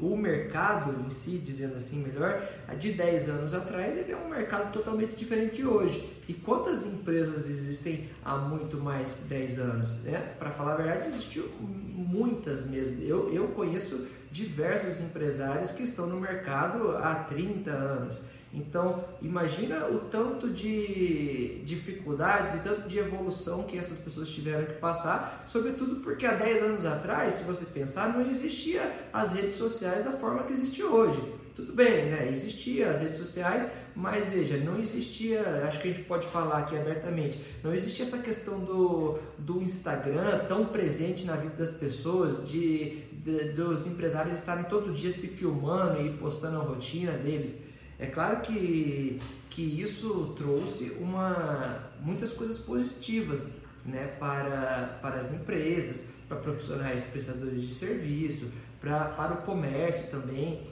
o 0.00 0.16
mercado 0.16 1.04
em 1.06 1.10
si, 1.10 1.38
dizendo 1.38 1.76
assim 1.76 2.02
melhor, 2.02 2.42
de 2.78 2.92
10 2.92 3.28
anos 3.28 3.54
atrás, 3.54 3.96
ele 3.96 4.12
é 4.12 4.16
um 4.16 4.28
mercado 4.28 4.72
totalmente 4.72 5.14
diferente 5.14 5.56
de 5.56 5.66
hoje. 5.66 6.18
E 6.26 6.34
quantas 6.34 6.86
empresas 6.86 7.48
existem 7.48 8.10
há 8.24 8.36
muito 8.36 8.76
mais 8.76 9.14
10 9.28 9.58
anos? 9.60 9.96
Né? 10.02 10.34
Para 10.38 10.50
falar 10.50 10.74
a 10.74 10.76
verdade, 10.76 11.08
existiu 11.08 11.48
muitas 11.60 12.66
mesmo. 12.66 13.02
Eu, 13.02 13.32
eu 13.32 13.48
conheço 13.48 14.06
diversos 14.30 15.00
empresários 15.00 15.70
que 15.70 15.82
estão 15.82 16.06
no 16.06 16.20
mercado 16.20 16.96
há 16.96 17.14
30 17.14 17.70
anos. 17.70 18.20
Então, 18.52 19.04
imagina 19.20 19.86
o 19.88 19.98
tanto 19.98 20.48
de 20.48 21.60
dificuldades 21.64 22.54
e 22.54 22.58
tanto 22.58 22.88
de 22.88 22.98
evolução 22.98 23.64
que 23.64 23.76
essas 23.76 23.98
pessoas 23.98 24.30
tiveram 24.30 24.64
que 24.64 24.74
passar, 24.74 25.44
sobretudo 25.48 25.96
porque 25.96 26.24
há 26.24 26.32
10 26.32 26.62
anos 26.62 26.86
atrás, 26.86 27.34
se 27.34 27.44
você 27.44 27.66
pensar, 27.66 28.12
não 28.12 28.22
existia 28.22 28.90
as 29.12 29.32
redes 29.32 29.56
sociais 29.56 30.04
da 30.04 30.12
forma 30.12 30.44
que 30.44 30.52
existe 30.52 30.82
hoje. 30.82 31.38
Tudo 31.54 31.72
bem, 31.72 32.06
né? 32.06 32.30
Existia 32.30 32.88
as 32.88 33.00
redes 33.00 33.18
sociais, 33.18 33.66
mas 33.94 34.30
veja, 34.30 34.56
não 34.58 34.78
existia, 34.78 35.42
acho 35.66 35.80
que 35.80 35.88
a 35.88 35.92
gente 35.92 36.04
pode 36.04 36.24
falar 36.28 36.58
aqui 36.58 36.78
abertamente, 36.78 37.40
não 37.64 37.74
existia 37.74 38.04
essa 38.04 38.18
questão 38.18 38.60
do, 38.60 39.18
do 39.36 39.60
Instagram 39.60 40.44
tão 40.46 40.66
presente 40.66 41.26
na 41.26 41.34
vida 41.34 41.56
das 41.56 41.72
pessoas, 41.72 42.48
de, 42.48 43.02
de 43.12 43.50
dos 43.50 43.88
empresários 43.88 44.36
estarem 44.36 44.64
todo 44.64 44.92
dia 44.92 45.10
se 45.10 45.26
filmando 45.26 46.00
e 46.00 46.10
postando 46.16 46.58
a 46.58 46.62
rotina 46.62 47.12
deles. 47.12 47.67
É 47.98 48.06
claro 48.06 48.40
que, 48.42 49.20
que 49.50 49.62
isso 49.62 50.34
trouxe 50.36 50.90
uma, 51.00 51.90
muitas 52.00 52.32
coisas 52.32 52.58
positivas 52.58 53.46
né, 53.84 54.06
para, 54.20 54.98
para 55.02 55.16
as 55.16 55.32
empresas, 55.32 56.04
para 56.28 56.36
profissionais 56.36 57.04
prestadores 57.04 57.62
de 57.62 57.74
serviço, 57.74 58.50
para, 58.80 59.06
para 59.06 59.34
o 59.34 59.42
comércio 59.42 60.08
também. 60.10 60.68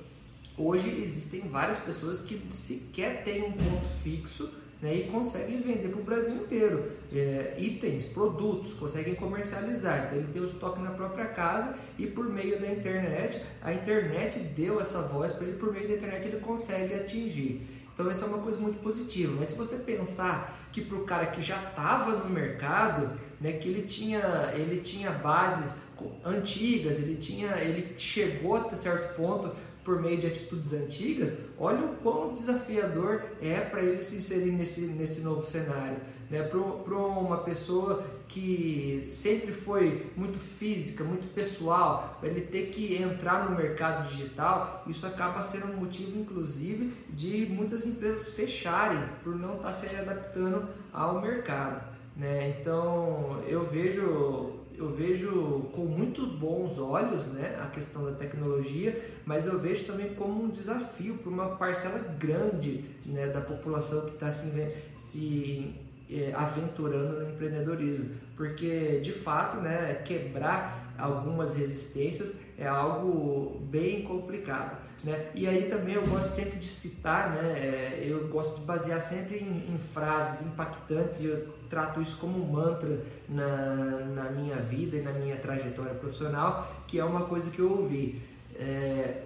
Hoje 0.56 0.88
existem 0.88 1.48
várias 1.48 1.78
pessoas 1.78 2.20
que 2.20 2.40
sequer 2.50 3.24
têm 3.24 3.42
um 3.42 3.52
ponto 3.52 3.86
fixo 4.02 4.48
né, 4.80 4.94
e 4.94 5.04
conseguem 5.04 5.60
vender 5.60 5.88
para 5.88 6.00
o 6.00 6.04
Brasil 6.04 6.34
inteiro 6.34 6.92
é, 7.12 7.54
itens, 7.58 8.04
produtos, 8.04 8.74
conseguem 8.74 9.14
comercializar. 9.14 10.06
Então 10.06 10.18
ele 10.18 10.28
tem 10.32 10.42
o 10.42 10.44
estoque 10.44 10.80
na 10.80 10.90
própria 10.90 11.26
casa 11.26 11.74
e 11.98 12.06
por 12.06 12.28
meio 12.28 12.60
da 12.60 12.70
internet, 12.70 13.42
a 13.62 13.72
internet 13.72 14.38
deu 14.38 14.80
essa 14.80 15.02
voz 15.02 15.32
para 15.32 15.46
ele, 15.46 15.56
por 15.56 15.72
meio 15.72 15.88
da 15.88 15.94
internet 15.94 16.28
ele 16.28 16.40
consegue 16.40 16.94
atingir. 16.94 17.66
Então 17.94 18.10
isso 18.10 18.24
é 18.24 18.28
uma 18.28 18.42
coisa 18.42 18.58
muito 18.58 18.78
positiva. 18.82 19.34
Mas 19.38 19.48
se 19.48 19.54
você 19.56 19.76
pensar 19.76 20.68
que 20.70 20.82
para 20.82 20.98
o 20.98 21.04
cara 21.04 21.26
que 21.26 21.40
já 21.40 21.56
estava 21.56 22.16
no 22.16 22.28
mercado, 22.28 23.18
né, 23.40 23.52
que 23.52 23.68
ele 23.68 23.82
tinha, 23.82 24.52
ele 24.54 24.82
tinha 24.82 25.10
bases 25.10 25.76
antigas, 26.22 27.00
ele 27.00 27.16
tinha, 27.16 27.56
ele 27.56 27.94
chegou 27.96 28.56
até 28.56 28.76
certo 28.76 29.16
ponto 29.16 29.50
por 29.86 30.02
meio 30.02 30.18
de 30.18 30.26
atitudes 30.26 30.72
antigas, 30.72 31.38
olha 31.56 31.86
o 31.86 31.94
quão 31.98 32.34
desafiador 32.34 33.22
é 33.40 33.60
para 33.60 33.84
ele 33.84 34.02
se 34.02 34.16
inserir 34.16 34.50
nesse, 34.50 34.80
nesse 34.80 35.20
novo 35.20 35.44
cenário. 35.44 35.98
Né? 36.28 36.42
Para 36.42 36.58
uma 36.98 37.38
pessoa 37.38 38.04
que 38.26 39.00
sempre 39.04 39.52
foi 39.52 40.10
muito 40.16 40.40
física, 40.40 41.04
muito 41.04 41.32
pessoal, 41.32 42.16
para 42.18 42.28
ele 42.28 42.40
ter 42.40 42.70
que 42.70 43.00
entrar 43.00 43.48
no 43.48 43.56
mercado 43.56 44.08
digital, 44.08 44.82
isso 44.88 45.06
acaba 45.06 45.40
sendo 45.40 45.72
um 45.72 45.76
motivo, 45.76 46.18
inclusive, 46.18 46.92
de 47.10 47.46
muitas 47.46 47.86
empresas 47.86 48.34
fecharem 48.34 49.08
por 49.22 49.36
não 49.36 49.54
estar 49.54 49.68
tá 49.68 49.72
se 49.72 49.86
adaptando 49.94 50.68
ao 50.92 51.22
mercado. 51.22 51.96
Né? 52.16 52.58
Então 52.58 53.40
eu 53.46 53.64
vejo 53.64 54.65
eu 54.78 54.90
vejo 54.90 55.68
com 55.72 55.84
muito 55.84 56.26
bons 56.26 56.78
olhos 56.78 57.28
né, 57.28 57.58
a 57.62 57.66
questão 57.66 58.04
da 58.04 58.12
tecnologia, 58.12 59.00
mas 59.24 59.46
eu 59.46 59.58
vejo 59.58 59.84
também 59.84 60.14
como 60.14 60.44
um 60.44 60.48
desafio 60.48 61.14
para 61.18 61.30
uma 61.30 61.56
parcela 61.56 61.98
grande 62.18 62.84
né, 63.04 63.28
da 63.28 63.40
população 63.40 64.02
que 64.06 64.12
está 64.12 64.30
se, 64.30 64.72
se 64.96 65.74
é, 66.10 66.32
aventurando 66.34 67.20
no 67.20 67.30
empreendedorismo, 67.30 68.10
porque 68.36 69.00
de 69.00 69.12
fato 69.12 69.58
né, 69.58 69.94
quebrar 70.04 70.94
algumas 70.98 71.54
resistências 71.54 72.36
é 72.58 72.66
algo 72.66 73.60
bem 73.70 74.02
complicado. 74.02 74.84
Né? 75.04 75.30
E 75.34 75.46
aí 75.46 75.68
também 75.68 75.94
eu 75.94 76.06
gosto 76.06 76.34
sempre 76.34 76.58
de 76.58 76.66
citar, 76.66 77.30
né, 77.30 77.58
é, 77.58 78.04
eu 78.06 78.28
gosto 78.28 78.58
de 78.58 78.64
basear 78.64 79.00
sempre 79.00 79.38
em, 79.38 79.74
em 79.74 79.78
frases 79.78 80.46
impactantes 80.46 81.20
e 81.20 81.26
eu 81.26 81.55
trato 81.68 82.00
isso 82.00 82.16
como 82.18 82.42
um 82.42 82.52
mantra 82.52 83.00
na, 83.28 84.04
na 84.14 84.30
minha 84.30 84.56
vida 84.56 84.96
e 84.96 85.02
na 85.02 85.12
minha 85.12 85.36
trajetória 85.36 85.94
profissional, 85.94 86.84
que 86.86 86.98
é 86.98 87.04
uma 87.04 87.22
coisa 87.22 87.50
que 87.50 87.58
eu 87.58 87.70
ouvi. 87.70 88.22
É, 88.54 89.22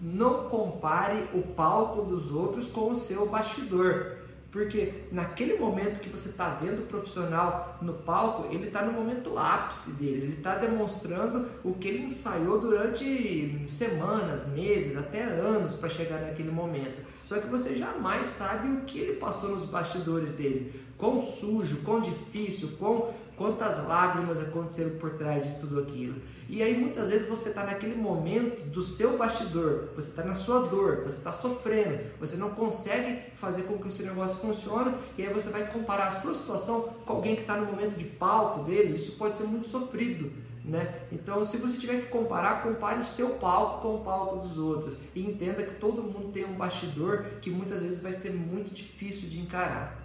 não 0.00 0.48
compare 0.48 1.28
o 1.32 1.42
palco 1.42 2.02
dos 2.02 2.30
outros 2.30 2.66
com 2.66 2.90
o 2.90 2.94
seu 2.94 3.28
bastidor. 3.28 4.18
Porque 4.54 5.06
naquele 5.10 5.58
momento 5.58 5.98
que 5.98 6.08
você 6.08 6.28
está 6.28 6.50
vendo 6.50 6.84
o 6.84 6.86
profissional 6.86 7.76
no 7.82 7.92
palco, 7.94 8.54
ele 8.54 8.68
está 8.68 8.82
no 8.82 8.92
momento 8.92 9.36
ápice 9.36 9.94
dele, 9.94 10.26
ele 10.26 10.34
está 10.34 10.54
demonstrando 10.54 11.48
o 11.64 11.74
que 11.74 11.88
ele 11.88 12.04
ensaiou 12.04 12.60
durante 12.60 13.64
semanas, 13.68 14.46
meses, 14.46 14.96
até 14.96 15.24
anos 15.24 15.74
para 15.74 15.88
chegar 15.88 16.20
naquele 16.20 16.52
momento. 16.52 17.02
Só 17.24 17.38
que 17.38 17.46
você 17.46 17.74
jamais 17.74 18.26
sabe 18.28 18.68
o 18.68 18.80
que 18.82 18.98
ele 18.98 19.14
passou 19.14 19.50
nos 19.50 19.64
bastidores 19.64 20.32
dele, 20.32 20.80
quão 20.98 21.18
sujo, 21.18 21.82
quão 21.82 22.00
difícil, 22.00 22.70
quão, 22.78 23.14
quantas 23.36 23.82
lágrimas 23.86 24.38
aconteceram 24.38 24.98
por 24.98 25.10
trás 25.10 25.44
de 25.44 25.58
tudo 25.58 25.80
aquilo. 25.80 26.16
E 26.48 26.62
aí 26.62 26.78
muitas 26.78 27.08
vezes 27.08 27.26
você 27.26 27.48
está 27.48 27.64
naquele 27.64 27.96
momento 27.96 28.62
do 28.68 28.82
seu 28.82 29.16
bastidor, 29.16 29.88
você 29.94 30.08
está 30.10 30.22
na 30.22 30.34
sua 30.34 30.60
dor, 30.68 31.02
você 31.04 31.16
está 31.16 31.32
sofrendo, 31.32 32.00
você 32.20 32.36
não 32.36 32.50
consegue 32.50 33.32
fazer 33.36 33.62
com 33.62 33.78
que 33.78 33.88
o 33.88 33.92
seu 33.92 34.04
negócio 34.04 34.36
funcione, 34.36 34.94
e 35.16 35.22
aí 35.22 35.32
você 35.32 35.48
vai 35.48 35.66
comparar 35.66 36.08
a 36.08 36.20
sua 36.20 36.34
situação 36.34 36.94
com 37.06 37.14
alguém 37.14 37.34
que 37.34 37.42
está 37.42 37.56
no 37.56 37.66
momento 37.66 37.96
de 37.96 38.04
palco 38.04 38.64
dele, 38.64 38.94
isso 38.94 39.12
pode 39.12 39.36
ser 39.36 39.44
muito 39.44 39.66
sofrido. 39.66 40.30
Né? 40.64 41.02
Então, 41.12 41.44
se 41.44 41.58
você 41.58 41.76
tiver 41.76 42.00
que 42.00 42.08
comparar, 42.08 42.62
compare 42.62 43.00
o 43.00 43.04
seu 43.04 43.34
palco 43.34 43.82
com 43.82 43.96
o 43.96 44.04
palco 44.04 44.38
dos 44.38 44.56
outros 44.56 44.96
e 45.14 45.20
entenda 45.20 45.62
que 45.62 45.74
todo 45.74 46.02
mundo 46.02 46.32
tem 46.32 46.46
um 46.46 46.54
bastidor 46.54 47.24
que 47.42 47.50
muitas 47.50 47.82
vezes 47.82 48.00
vai 48.00 48.14
ser 48.14 48.32
muito 48.32 48.72
difícil 48.72 49.28
de 49.28 49.40
encarar. 49.40 50.02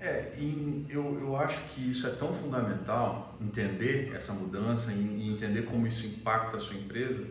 É, 0.00 0.32
eu, 0.88 1.20
eu 1.20 1.36
acho 1.36 1.62
que 1.68 1.90
isso 1.90 2.06
é 2.06 2.10
tão 2.10 2.32
fundamental, 2.32 3.36
entender 3.38 4.14
essa 4.14 4.32
mudança 4.32 4.90
e 4.92 5.28
entender 5.28 5.62
como 5.62 5.86
isso 5.86 6.06
impacta 6.06 6.56
a 6.56 6.60
sua 6.60 6.76
empresa, 6.76 7.22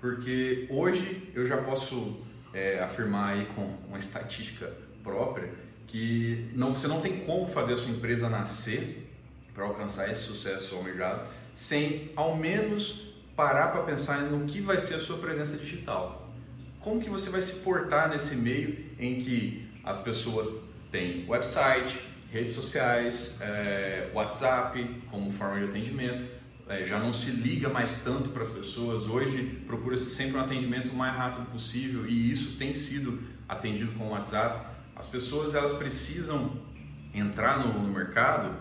porque 0.00 0.68
hoje 0.70 1.32
eu 1.34 1.48
já 1.48 1.56
posso 1.56 2.22
é, 2.54 2.78
afirmar 2.78 3.30
aí 3.30 3.46
com 3.56 3.64
uma 3.88 3.98
estatística 3.98 4.72
própria 5.02 5.50
que 5.88 6.48
não, 6.54 6.76
você 6.76 6.86
não 6.86 7.00
tem 7.00 7.24
como 7.26 7.48
fazer 7.48 7.74
a 7.74 7.76
sua 7.76 7.90
empresa 7.90 8.28
nascer 8.28 9.12
para 9.52 9.64
alcançar 9.64 10.08
esse 10.08 10.20
sucesso 10.20 10.76
almejado 10.76 11.26
sem 11.52 12.10
ao 12.16 12.36
menos 12.36 13.12
parar 13.36 13.68
para 13.68 13.82
pensar 13.82 14.22
no 14.22 14.46
que 14.46 14.60
vai 14.60 14.78
ser 14.78 14.94
a 14.94 15.00
sua 15.00 15.18
presença 15.18 15.56
digital. 15.56 16.30
Como 16.80 17.00
que 17.00 17.08
você 17.08 17.30
vai 17.30 17.42
se 17.42 17.60
portar 17.60 18.08
nesse 18.08 18.34
meio 18.36 18.90
em 18.98 19.20
que 19.20 19.68
as 19.84 20.00
pessoas 20.00 20.52
têm 20.90 21.24
website, 21.28 21.98
redes 22.30 22.54
sociais, 22.54 23.38
é, 23.40 24.10
WhatsApp 24.14 25.02
como 25.10 25.30
forma 25.30 25.60
de 25.60 25.66
atendimento, 25.66 26.24
é, 26.68 26.84
já 26.84 26.98
não 26.98 27.12
se 27.12 27.30
liga 27.30 27.68
mais 27.68 28.02
tanto 28.02 28.30
para 28.30 28.42
as 28.42 28.48
pessoas. 28.48 29.06
Hoje 29.06 29.62
procura-se 29.66 30.10
sempre 30.10 30.36
um 30.36 30.40
atendimento 30.40 30.92
o 30.92 30.96
mais 30.96 31.14
rápido 31.14 31.46
possível 31.50 32.06
e 32.06 32.30
isso 32.30 32.56
tem 32.56 32.72
sido 32.72 33.22
atendido 33.48 33.92
com 33.92 34.04
o 34.04 34.10
WhatsApp. 34.10 34.66
As 34.96 35.08
pessoas 35.08 35.54
elas 35.54 35.72
precisam 35.72 36.52
entrar 37.14 37.58
no, 37.58 37.80
no 37.80 37.92
mercado 37.92 38.56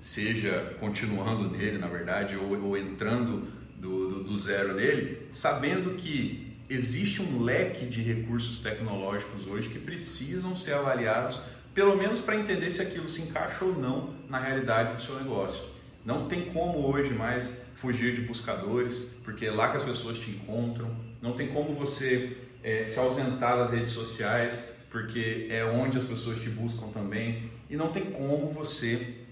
seja 0.00 0.76
continuando 0.80 1.48
nele, 1.48 1.78
na 1.78 1.86
verdade, 1.86 2.36
ou, 2.36 2.60
ou 2.62 2.76
entrando 2.76 3.48
do, 3.76 4.10
do, 4.10 4.24
do, 4.24 4.38
zero 4.38 4.74
nele, 4.74 5.28
sabendo 5.32 5.94
que 5.94 6.56
existe 6.68 7.20
um 7.22 7.42
leque 7.42 7.86
de 7.86 8.02
recursos 8.02 8.58
tecnológicos 8.58 9.46
hoje 9.46 9.68
que 9.68 9.78
precisam 9.78 10.56
ser 10.56 10.74
avaliados, 10.74 11.38
pelo 11.74 11.96
menos 11.96 12.20
para 12.20 12.36
entender 12.36 12.70
se 12.70 12.80
aquilo 12.80 13.08
se 13.08 13.22
encaixa 13.22 13.64
ou 13.64 13.74
não 13.76 14.14
na 14.28 14.38
realidade 14.38 14.94
do 14.94 15.02
seu 15.02 15.16
negócio. 15.16 15.64
Não 16.04 16.28
tem 16.28 16.46
como 16.46 16.86
hoje 16.86 17.12
mais 17.14 17.64
fugir 17.74 18.14
de 18.14 18.20
buscadores, 18.20 19.18
porque 19.24 19.46
é 19.46 19.50
lá 19.50 19.70
que 19.70 19.78
as 19.78 19.82
pessoas 19.82 20.18
te 20.18 20.30
encontram. 20.30 20.94
Não 21.20 21.32
tem 21.32 21.48
como 21.48 21.74
você 21.74 22.36
é, 22.62 22.84
se 22.84 22.98
ausentar 22.98 23.56
das 23.56 23.70
redes 23.70 23.90
sociais, 23.90 24.70
porque 24.90 25.48
é 25.50 25.64
onde 25.64 25.98
as 25.98 26.04
pessoas 26.04 26.38
te 26.40 26.48
buscam 26.48 26.88
também. 26.88 27.50
E 27.68 27.76
não 27.76 27.88
tem 27.88 28.04
como 28.04 28.50
você 28.50 29.23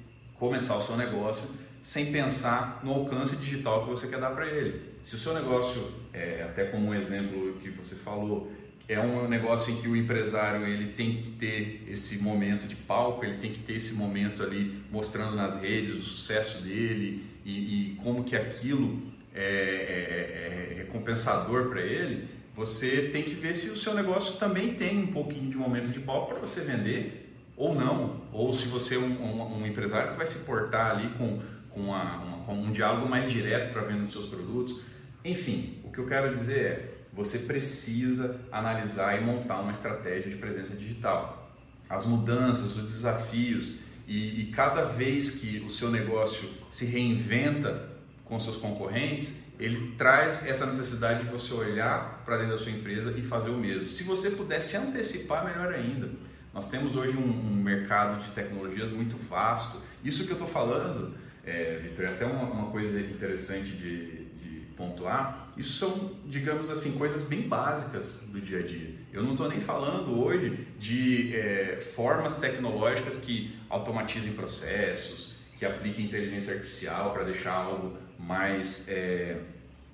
começar 0.42 0.74
o 0.74 0.82
seu 0.82 0.96
negócio 0.96 1.44
sem 1.80 2.10
pensar 2.10 2.80
no 2.82 2.92
alcance 2.92 3.36
digital 3.36 3.84
que 3.84 3.90
você 3.90 4.08
quer 4.08 4.18
dar 4.18 4.30
para 4.30 4.44
ele. 4.44 4.80
Se 5.00 5.14
o 5.14 5.18
seu 5.18 5.32
negócio, 5.32 5.92
é, 6.12 6.42
até 6.42 6.64
como 6.64 6.88
um 6.88 6.94
exemplo 6.94 7.58
que 7.60 7.70
você 7.70 7.94
falou, 7.94 8.50
é 8.88 8.98
um 8.98 9.28
negócio 9.28 9.72
em 9.72 9.76
que 9.76 9.86
o 9.86 9.94
empresário 9.94 10.66
ele 10.66 10.94
tem 10.94 11.22
que 11.22 11.30
ter 11.30 11.84
esse 11.86 12.18
momento 12.18 12.66
de 12.66 12.74
palco, 12.74 13.24
ele 13.24 13.36
tem 13.36 13.52
que 13.52 13.60
ter 13.60 13.74
esse 13.74 13.94
momento 13.94 14.42
ali 14.42 14.82
mostrando 14.90 15.36
nas 15.36 15.62
redes 15.62 15.98
o 15.98 16.02
sucesso 16.02 16.60
dele 16.60 17.24
e, 17.44 17.52
e 17.92 17.94
como 18.02 18.24
que 18.24 18.34
aquilo 18.34 19.00
é, 19.32 19.44
é, 19.44 20.72
é 20.72 20.74
recompensador 20.78 21.68
para 21.68 21.82
ele, 21.82 22.28
você 22.52 23.10
tem 23.12 23.22
que 23.22 23.34
ver 23.36 23.54
se 23.54 23.70
o 23.70 23.76
seu 23.76 23.94
negócio 23.94 24.34
também 24.38 24.74
tem 24.74 25.04
um 25.04 25.12
pouquinho 25.12 25.48
de 25.48 25.56
momento 25.56 25.88
de 25.90 26.00
palco 26.00 26.32
para 26.32 26.40
você 26.40 26.62
vender 26.62 27.21
ou 27.56 27.74
não, 27.74 28.22
ou 28.32 28.52
se 28.52 28.66
você 28.66 28.96
é 28.96 28.98
um, 28.98 29.22
um, 29.22 29.58
um, 29.58 29.66
empresário 29.66 30.12
que 30.12 30.16
vai 30.16 30.26
se 30.26 30.40
portar 30.40 30.92
ali 30.92 31.08
com, 31.10 31.40
com, 31.70 31.80
uma, 31.80 32.16
uma, 32.18 32.44
com 32.44 32.54
um 32.54 32.72
diálogo 32.72 33.08
mais 33.08 33.30
direto 33.30 33.72
para 33.72 33.82
a 33.82 33.84
venda 33.84 34.02
dos 34.02 34.12
seus 34.12 34.26
produtos. 34.26 34.80
Enfim, 35.24 35.80
o 35.84 35.90
que 35.90 35.98
eu 35.98 36.06
quero 36.06 36.32
dizer 36.32 36.58
é, 36.58 36.94
você 37.12 37.40
precisa 37.40 38.40
analisar 38.50 39.20
e 39.20 39.24
montar 39.24 39.60
uma 39.60 39.72
estratégia 39.72 40.30
de 40.30 40.36
presença 40.36 40.74
digital. 40.74 41.54
As 41.88 42.06
mudanças, 42.06 42.74
os 42.74 42.90
desafios 42.90 43.74
e, 44.08 44.42
e 44.42 44.46
cada 44.46 44.84
vez 44.84 45.32
que 45.32 45.58
o 45.60 45.70
seu 45.70 45.90
negócio 45.90 46.48
se 46.70 46.86
reinventa 46.86 47.90
com 48.24 48.40
seus 48.40 48.56
concorrentes, 48.56 49.42
ele 49.58 49.94
traz 49.96 50.46
essa 50.46 50.66
necessidade 50.66 51.24
de 51.24 51.30
você 51.30 51.52
olhar 51.52 52.22
para 52.24 52.38
dentro 52.38 52.52
da 52.52 52.58
sua 52.58 52.72
empresa 52.72 53.12
e 53.16 53.22
fazer 53.22 53.50
o 53.50 53.56
mesmo. 53.56 53.88
Se 53.88 54.02
você 54.02 54.30
pudesse 54.30 54.76
antecipar, 54.76 55.44
melhor 55.44 55.72
ainda. 55.72 56.10
Nós 56.54 56.66
temos 56.66 56.96
hoje 56.96 57.16
um, 57.16 57.22
um 57.22 57.62
mercado 57.62 58.22
de 58.22 58.30
tecnologias 58.32 58.90
muito 58.90 59.16
vasto. 59.16 59.78
Isso 60.04 60.24
que 60.24 60.30
eu 60.30 60.34
estou 60.34 60.48
falando, 60.48 61.14
é, 61.44 61.80
Vitor, 61.82 62.04
é 62.04 62.08
até 62.08 62.26
uma, 62.26 62.42
uma 62.42 62.70
coisa 62.70 63.00
interessante 63.00 63.70
de, 63.70 64.24
de, 64.26 64.66
pontuar. 64.76 65.52
Isso 65.56 65.74
são, 65.74 66.12
digamos 66.26 66.68
assim, 66.70 66.92
coisas 66.92 67.22
bem 67.22 67.42
básicas 67.42 68.22
do 68.28 68.40
dia 68.40 68.60
a 68.60 68.62
dia. 68.62 68.94
Eu 69.12 69.22
não 69.22 69.32
estou 69.32 69.48
nem 69.48 69.60
falando 69.60 70.18
hoje 70.22 70.66
de 70.78 71.34
é, 71.36 71.78
formas 71.80 72.36
tecnológicas 72.36 73.16
que 73.18 73.58
automatizem 73.68 74.32
processos, 74.32 75.36
que 75.56 75.64
apliquem 75.64 76.06
inteligência 76.06 76.54
artificial 76.54 77.12
para 77.12 77.24
deixar 77.24 77.52
algo 77.52 77.96
mais 78.18 78.88
é, 78.88 79.40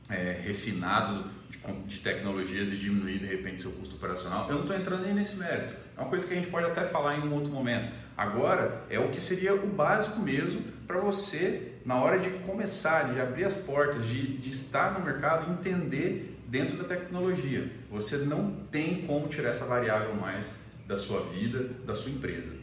é, 0.08 0.40
refinado 0.44 1.30
de, 1.50 1.58
de, 1.86 1.98
tecnologias 1.98 2.70
e 2.70 2.76
diminuir 2.76 3.18
de 3.18 3.26
repente 3.26 3.62
seu 3.62 3.72
custo 3.72 3.96
operacional. 3.96 4.48
Eu 4.48 4.54
não 4.56 4.62
estou 4.62 4.76
entrando 4.76 5.04
nem 5.04 5.14
nesse 5.14 5.36
mérito. 5.36 5.87
É 5.98 6.00
uma 6.00 6.08
coisa 6.08 6.24
que 6.24 6.32
a 6.32 6.36
gente 6.36 6.48
pode 6.48 6.66
até 6.66 6.84
falar 6.84 7.16
em 7.16 7.28
um 7.28 7.34
outro 7.34 7.52
momento. 7.52 7.90
Agora 8.16 8.84
é 8.88 9.00
o 9.00 9.08
que 9.08 9.20
seria 9.20 9.52
o 9.52 9.66
básico 9.66 10.20
mesmo 10.20 10.62
para 10.86 11.00
você, 11.00 11.72
na 11.84 11.96
hora 11.96 12.20
de 12.20 12.30
começar, 12.46 13.12
de 13.12 13.20
abrir 13.20 13.44
as 13.44 13.54
portas, 13.54 14.06
de, 14.06 14.38
de 14.38 14.50
estar 14.50 14.92
no 14.92 15.04
mercado, 15.04 15.50
entender 15.50 16.38
dentro 16.46 16.76
da 16.76 16.84
tecnologia. 16.84 17.72
Você 17.90 18.16
não 18.18 18.52
tem 18.70 19.02
como 19.06 19.26
tirar 19.26 19.50
essa 19.50 19.64
variável 19.64 20.14
mais 20.14 20.54
da 20.86 20.96
sua 20.96 21.20
vida, 21.24 21.64
da 21.84 21.96
sua 21.96 22.12
empresa. 22.12 22.54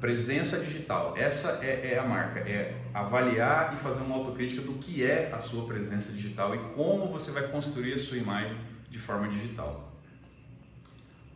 Presença 0.00 0.58
digital, 0.60 1.14
essa 1.16 1.58
é, 1.62 1.94
é, 1.94 1.98
a 1.98 2.04
marca, 2.04 2.40
é 2.40 2.76
avaliar 2.94 3.74
e 3.74 3.78
fazer 3.78 4.02
uma 4.02 4.14
autocrítica 4.14 4.62
do 4.62 4.74
que 4.74 5.04
é 5.04 5.30
a 5.32 5.38
sua 5.38 5.66
presença 5.66 6.12
digital 6.12 6.54
e 6.54 6.58
como 6.74 7.08
você 7.08 7.32
vai 7.32 7.48
construir 7.48 7.94
a 7.94 7.98
sua 7.98 8.16
imagem 8.16 8.56
de 8.88 8.98
forma 8.98 9.28
digital. 9.28 9.85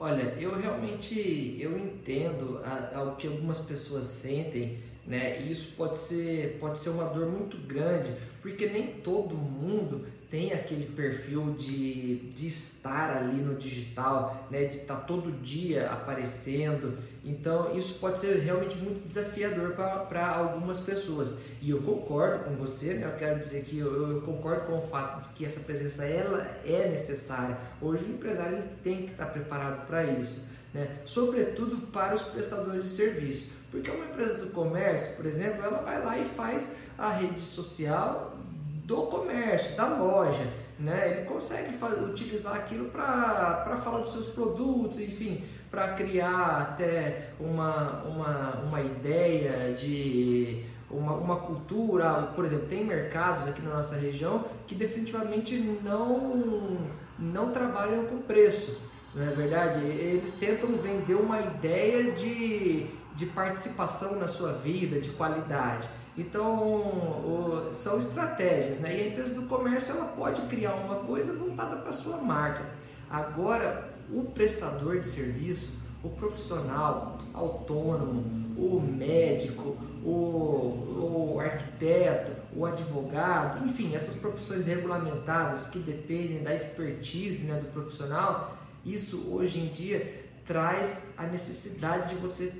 Olha, 0.02 0.34
eu 0.40 0.58
realmente 0.58 1.58
eu 1.60 1.76
entendo 1.76 2.62
o 3.06 3.16
que 3.16 3.26
algumas 3.26 3.58
pessoas 3.58 4.06
sentem, 4.06 4.78
né? 5.06 5.42
E 5.42 5.52
isso 5.52 5.74
pode 5.76 5.98
ser 5.98 6.56
pode 6.58 6.78
ser 6.78 6.88
uma 6.88 7.04
dor 7.04 7.28
muito 7.28 7.58
grande, 7.58 8.10
porque 8.40 8.66
nem 8.66 8.86
todo 9.02 9.34
mundo 9.36 10.06
tem 10.30 10.54
aquele 10.54 10.86
perfil 10.86 11.54
de, 11.54 12.30
de 12.32 12.46
estar 12.46 13.14
ali 13.14 13.42
no 13.42 13.56
digital, 13.56 14.48
né, 14.50 14.64
de 14.64 14.76
estar 14.76 15.00
todo 15.00 15.32
dia 15.42 15.90
aparecendo. 15.90 16.96
Então, 17.24 17.76
isso 17.76 17.94
pode 17.94 18.18
ser 18.18 18.38
realmente 18.38 18.76
muito 18.78 19.04
desafiador 19.04 19.72
para 19.72 20.28
algumas 20.28 20.78
pessoas. 20.80 21.36
E 21.60 21.70
eu 21.70 21.82
concordo 21.82 22.44
com 22.44 22.54
você, 22.54 22.94
né, 22.94 23.06
eu 23.06 23.18
quero 23.18 23.38
dizer 23.38 23.62
que 23.64 23.78
eu, 23.78 24.10
eu, 24.10 24.22
concordo 24.22 24.66
com 24.66 24.78
o 24.78 24.82
fato 24.82 25.28
de 25.28 25.34
que 25.34 25.44
essa 25.44 25.60
presença 25.60 26.04
ela 26.04 26.46
é 26.64 26.88
necessária. 26.88 27.58
Hoje, 27.80 28.04
o 28.04 28.14
empresário 28.14 28.58
ele 28.58 28.68
tem 28.82 29.02
que 29.04 29.12
estar 29.12 29.26
preparado 29.26 29.86
para 29.86 30.04
isso, 30.04 30.42
né, 30.72 30.88
sobretudo 31.04 31.76
para 31.88 32.14
os 32.14 32.22
prestadores 32.22 32.84
de 32.84 32.90
serviço. 32.90 33.50
Porque 33.70 33.90
uma 33.90 34.06
empresa 34.06 34.38
do 34.38 34.50
comércio, 34.50 35.14
por 35.14 35.26
exemplo, 35.26 35.62
ela 35.62 35.82
vai 35.82 36.02
lá 36.04 36.18
e 36.18 36.24
faz 36.24 36.74
a 36.98 37.10
rede 37.10 37.40
social 37.40 38.36
do 38.84 39.02
comércio, 39.02 39.76
da 39.76 39.88
loja. 39.88 40.42
Né? 40.78 41.18
Ele 41.18 41.26
consegue 41.26 41.74
fazer, 41.74 42.02
utilizar 42.02 42.56
aquilo 42.56 42.86
para 42.86 43.78
falar 43.84 44.00
dos 44.00 44.12
seus 44.12 44.26
produtos, 44.28 44.98
enfim, 44.98 45.44
para 45.70 45.94
criar 45.94 46.62
até 46.62 47.30
uma, 47.38 48.02
uma, 48.02 48.56
uma 48.64 48.80
ideia 48.80 49.72
de 49.74 50.64
uma, 50.90 51.12
uma 51.14 51.36
cultura. 51.36 52.32
Por 52.34 52.44
exemplo, 52.44 52.66
tem 52.66 52.84
mercados 52.84 53.46
aqui 53.46 53.62
na 53.62 53.74
nossa 53.74 53.94
região 53.96 54.44
que 54.66 54.74
definitivamente 54.74 55.56
não, 55.84 56.78
não 57.18 57.52
trabalham 57.52 58.06
com 58.06 58.18
preço. 58.18 58.80
Não 59.14 59.22
é 59.22 59.30
verdade? 59.30 59.84
Eles 59.84 60.32
tentam 60.32 60.72
vender 60.76 61.14
uma 61.14 61.40
ideia 61.40 62.12
de, 62.12 62.86
de 63.14 63.26
participação 63.26 64.16
na 64.16 64.26
sua 64.26 64.52
vida, 64.52 65.00
de 65.00 65.10
qualidade. 65.10 65.88
Então, 66.18 67.68
são 67.72 67.98
estratégias, 67.98 68.78
né? 68.80 68.96
E 68.96 69.00
a 69.00 69.08
empresa 69.08 69.34
do 69.34 69.42
comércio 69.42 69.94
ela 69.94 70.06
pode 70.06 70.40
criar 70.42 70.74
uma 70.74 70.96
coisa 70.96 71.32
voltada 71.32 71.76
para 71.76 71.92
sua 71.92 72.18
marca. 72.18 72.66
Agora, 73.08 73.89
o 74.12 74.24
prestador 74.24 75.00
de 75.00 75.06
serviço, 75.06 75.72
o 76.02 76.08
profissional 76.08 77.18
autônomo, 77.34 78.24
o 78.56 78.80
médico, 78.80 79.76
o, 80.04 81.34
o 81.34 81.40
arquiteto, 81.40 82.32
o 82.54 82.66
advogado, 82.66 83.64
enfim, 83.64 83.94
essas 83.94 84.16
profissões 84.16 84.66
regulamentadas 84.66 85.68
que 85.68 85.78
dependem 85.78 86.42
da 86.42 86.54
expertise 86.54 87.46
né, 87.46 87.60
do 87.60 87.72
profissional, 87.72 88.56
isso 88.84 89.28
hoje 89.30 89.60
em 89.60 89.68
dia 89.68 90.24
traz 90.46 91.06
a 91.16 91.26
necessidade 91.26 92.10
de 92.10 92.14
você 92.16 92.52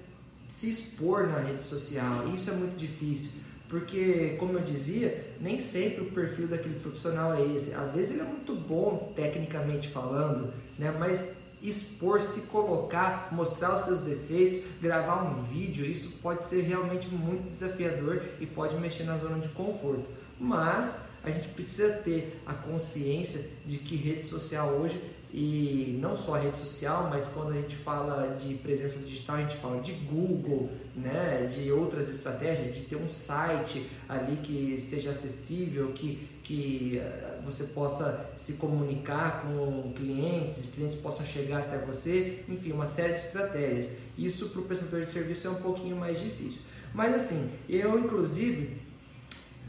se 0.48 0.68
expor 0.68 1.26
na 1.26 1.38
rede 1.38 1.64
social. 1.64 2.28
Isso 2.28 2.50
é 2.50 2.52
muito 2.52 2.76
difícil, 2.76 3.30
porque, 3.68 4.36
como 4.38 4.52
eu 4.52 4.60
dizia, 4.60 5.34
nem 5.40 5.60
sempre 5.60 6.02
o 6.02 6.10
perfil 6.10 6.48
daquele 6.48 6.78
profissional 6.80 7.32
é 7.34 7.42
esse. 7.46 7.72
Às 7.72 7.92
vezes 7.92 8.12
ele 8.12 8.20
é 8.20 8.24
muito 8.24 8.54
bom 8.54 9.12
tecnicamente 9.14 9.88
falando, 9.88 10.52
né? 10.78 10.94
mas 10.98 11.39
expor, 11.62 12.22
se 12.22 12.42
colocar, 12.42 13.28
mostrar 13.32 13.74
os 13.74 13.80
seus 13.80 14.00
defeitos, 14.00 14.60
gravar 14.80 15.22
um 15.24 15.42
vídeo, 15.42 15.84
isso 15.84 16.18
pode 16.22 16.44
ser 16.44 16.62
realmente 16.62 17.08
muito 17.08 17.50
desafiador 17.50 18.22
e 18.40 18.46
pode 18.46 18.76
mexer 18.76 19.04
na 19.04 19.16
zona 19.18 19.38
de 19.38 19.48
conforto. 19.50 20.08
Mas 20.38 21.02
a 21.22 21.30
gente 21.30 21.48
precisa 21.48 21.92
ter 21.92 22.40
a 22.46 22.54
consciência 22.54 23.50
de 23.66 23.78
que 23.78 23.94
rede 23.94 24.24
social 24.24 24.70
hoje 24.70 25.00
e 25.32 25.96
não 26.00 26.16
só 26.16 26.34
a 26.34 26.38
rede 26.38 26.58
social, 26.58 27.08
mas 27.08 27.28
quando 27.28 27.50
a 27.52 27.54
gente 27.54 27.76
fala 27.76 28.36
de 28.36 28.54
presença 28.54 28.98
digital, 28.98 29.36
a 29.36 29.42
gente 29.42 29.56
fala 29.58 29.80
de 29.80 29.92
Google, 29.92 30.68
né, 30.94 31.46
de 31.46 31.70
outras 31.70 32.08
estratégias, 32.08 32.74
de 32.74 32.82
ter 32.82 32.96
um 32.96 33.08
site 33.08 33.86
ali 34.08 34.38
que 34.38 34.74
esteja 34.74 35.10
acessível, 35.10 35.92
que, 35.92 36.28
que 36.42 36.98
eh, 36.98 37.38
você 37.44 37.64
possa 37.64 38.30
se 38.36 38.54
comunicar 38.54 39.42
com 39.42 39.92
clientes, 39.94 40.64
clientes 40.74 40.96
possam 40.96 41.24
chegar 41.24 41.60
até 41.60 41.78
você, 41.78 42.44
enfim, 42.48 42.72
uma 42.72 42.88
série 42.88 43.14
de 43.14 43.20
estratégias. 43.20 43.90
Isso 44.18 44.48
para 44.48 44.60
o 44.60 44.64
prestador 44.64 45.04
de 45.04 45.10
serviço 45.10 45.46
é 45.46 45.50
um 45.50 45.62
pouquinho 45.62 45.96
mais 45.96 46.20
difícil. 46.20 46.60
Mas 46.92 47.14
assim, 47.14 47.50
eu 47.68 47.98
inclusive 48.00 48.89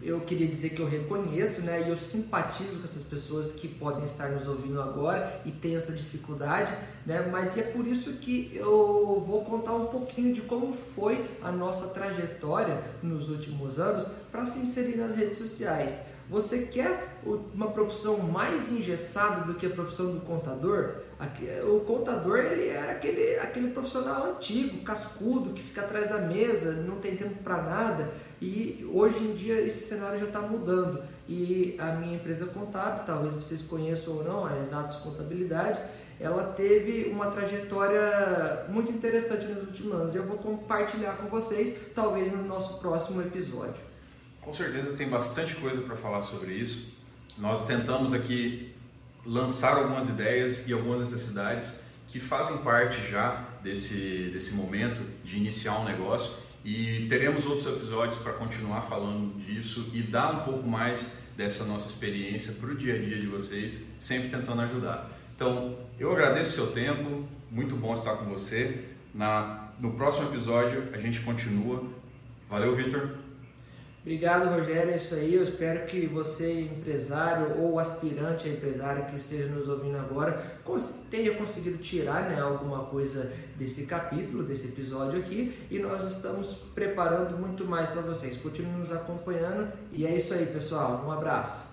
eu 0.02 0.22
queria 0.22 0.48
dizer 0.48 0.70
que 0.70 0.80
eu 0.80 0.88
reconheço, 0.88 1.62
né, 1.62 1.86
e 1.86 1.90
eu 1.90 1.96
simpatizo 1.96 2.80
com 2.80 2.84
essas 2.84 3.04
pessoas 3.04 3.52
que 3.52 3.68
podem 3.68 4.06
estar 4.06 4.30
nos 4.30 4.48
ouvindo 4.48 4.82
agora 4.82 5.42
e 5.46 5.52
têm 5.52 5.76
essa 5.76 5.94
dificuldade, 5.94 6.72
né, 7.06 7.28
mas 7.32 7.58
é 7.58 7.64
por 7.64 7.88
isso 7.88 8.14
que 8.14 8.52
eu 8.56 9.24
vou 9.26 9.46
contar 9.46 9.74
um 9.74 9.88
pouquinho 9.88 10.34
de 10.34 10.42
como 10.42 10.74
foi 10.74 11.26
a 11.42 11.52
nossa 11.52 11.88
trajetória 11.90 12.82
nos 13.02 13.30
últimos 13.30 13.80
anos 13.80 14.06
para 14.32 14.46
se 14.46 14.60
inserir 14.60 14.98
nas 14.98 15.16
redes 15.16 15.38
sociais. 15.38 15.96
Você 16.30 16.60
quer 16.68 17.20
uma 17.54 17.72
profissão 17.72 18.20
mais 18.20 18.72
engessada 18.72 19.46
do 19.46 19.56
que 19.56 19.66
a 19.66 19.70
profissão 19.70 20.14
do 20.14 20.22
contador? 20.22 21.02
O 21.66 21.82
contador 21.82 22.38
ele 22.38 22.70
era 22.70 22.94
aquele, 22.94 23.38
aquele 23.40 23.72
profissional 23.72 24.32
antigo, 24.32 24.82
cascudo, 24.82 25.50
que 25.50 25.62
fica 25.62 25.82
atrás 25.82 26.08
da 26.08 26.20
mesa, 26.20 26.72
não 26.72 26.96
tem 27.02 27.18
tempo 27.18 27.44
para 27.44 27.62
nada. 27.62 28.14
E 28.42 28.90
hoje 28.92 29.20
em 29.20 29.34
dia 29.36 29.62
esse 29.62 29.86
cenário 29.86 30.20
já 30.20 30.26
está 30.26 30.42
mudando. 30.42 31.04
E 31.30 31.76
a 31.78 31.94
minha 31.94 32.16
empresa 32.16 32.48
contábil, 32.48 33.04
talvez 33.06 33.34
vocês 33.36 33.62
conheçam 33.62 34.16
ou 34.16 34.24
não, 34.24 34.46
a 34.46 34.58
Exatos 34.58 34.98
Contabilidade, 34.98 35.80
ela 36.20 36.52
teve 36.54 37.10
uma 37.10 37.28
trajetória 37.28 38.66
muito 38.68 38.92
interessante 38.92 39.46
nos 39.46 39.64
últimos 39.64 39.94
anos. 39.94 40.16
Eu 40.16 40.26
vou 40.26 40.38
compartilhar 40.38 41.14
com 41.18 41.28
vocês, 41.28 41.88
talvez 41.94 42.32
no 42.32 42.44
nosso 42.44 42.80
próximo 42.80 43.22
episódio. 43.22 43.82
Com 44.42 44.54
certeza 44.54 44.94
tem 44.94 45.08
bastante 45.08 45.56
coisa 45.56 45.80
para 45.82 45.96
falar 45.96 46.24
sobre 46.24 46.54
isso. 46.54 46.92
Nós 47.38 47.66
tentamos 47.66 48.12
aqui 48.12 48.74
lançar 49.24 49.78
algumas 49.78 50.10
ideias 50.10 50.68
e 50.68 50.74
algumas 50.74 51.12
necessidades 51.12 51.84
que 52.08 52.20
fazem 52.20 52.58
parte 52.58 53.10
já 53.10 53.48
desse, 53.64 54.32
desse 54.34 54.56
momento 54.56 55.02
de 55.24 55.38
iniciar 55.38 55.80
um 55.80 55.86
negócio 55.86 56.34
e 56.64 57.08
teremos 57.10 57.46
outros 57.46 57.66
episódios 57.68 58.18
para 58.22 58.34
continuar 58.34 58.82
falando 58.84 59.40
disso 59.44 59.90
e 59.94 60.02
dar 60.02 60.42
um 60.42 60.44
pouco 60.44 60.68
mais 60.68 61.18
dessa 61.36 61.66
nossa 61.66 61.88
experiência 61.88 62.54
para 62.54 62.70
o 62.70 62.76
dia 62.76 62.96
a 62.96 62.98
dia 63.00 63.18
de 63.20 63.26
vocês, 63.26 63.86
sempre 63.98 64.30
tentando 64.30 64.62
ajudar. 64.62 65.10
Então, 65.36 65.76
eu 66.00 66.12
agradeço 66.12 66.52
o 66.52 66.54
seu 66.54 66.68
tempo, 66.68 67.26
muito 67.50 67.76
bom 67.76 67.94
estar 67.94 68.16
com 68.16 68.26
você. 68.26 68.86
Na, 69.14 69.72
no 69.80 69.94
próximo 69.94 70.30
episódio 70.30 70.90
a 70.94 70.98
gente 70.98 71.22
continua. 71.22 71.84
Valeu, 72.48 72.76
Vitor. 72.76 73.21
Obrigado, 74.02 74.50
Rogério. 74.50 74.94
É 74.94 74.98
isso 74.98 75.14
aí. 75.14 75.36
Eu 75.36 75.44
espero 75.44 75.86
que 75.86 76.08
você, 76.08 76.62
empresário 76.62 77.60
ou 77.60 77.78
aspirante 77.78 78.48
a 78.48 78.52
empresário 78.52 79.06
que 79.06 79.16
esteja 79.16 79.48
nos 79.48 79.70
ouvindo 79.70 79.98
agora, 79.98 80.42
tenha 81.10 81.36
conseguido 81.36 81.78
tirar 81.78 82.30
né, 82.30 82.42
alguma 82.42 82.86
coisa 82.86 83.32
desse 83.58 83.86
capítulo, 83.86 84.44
desse 84.44 84.70
episódio 84.70 85.20
aqui. 85.20 85.56
E 85.70 85.78
nós 85.78 86.04
estamos 86.04 86.54
preparando 86.74 87.38
muito 87.38 87.66
mais 87.66 87.90
para 87.90 88.02
vocês. 88.02 88.38
Continue 88.38 88.80
nos 88.80 88.92
acompanhando. 88.92 89.72
E 89.92 90.06
é 90.06 90.16
isso 90.16 90.34
aí, 90.34 90.48
pessoal. 90.48 91.04
Um 91.06 91.12
abraço. 91.12 91.71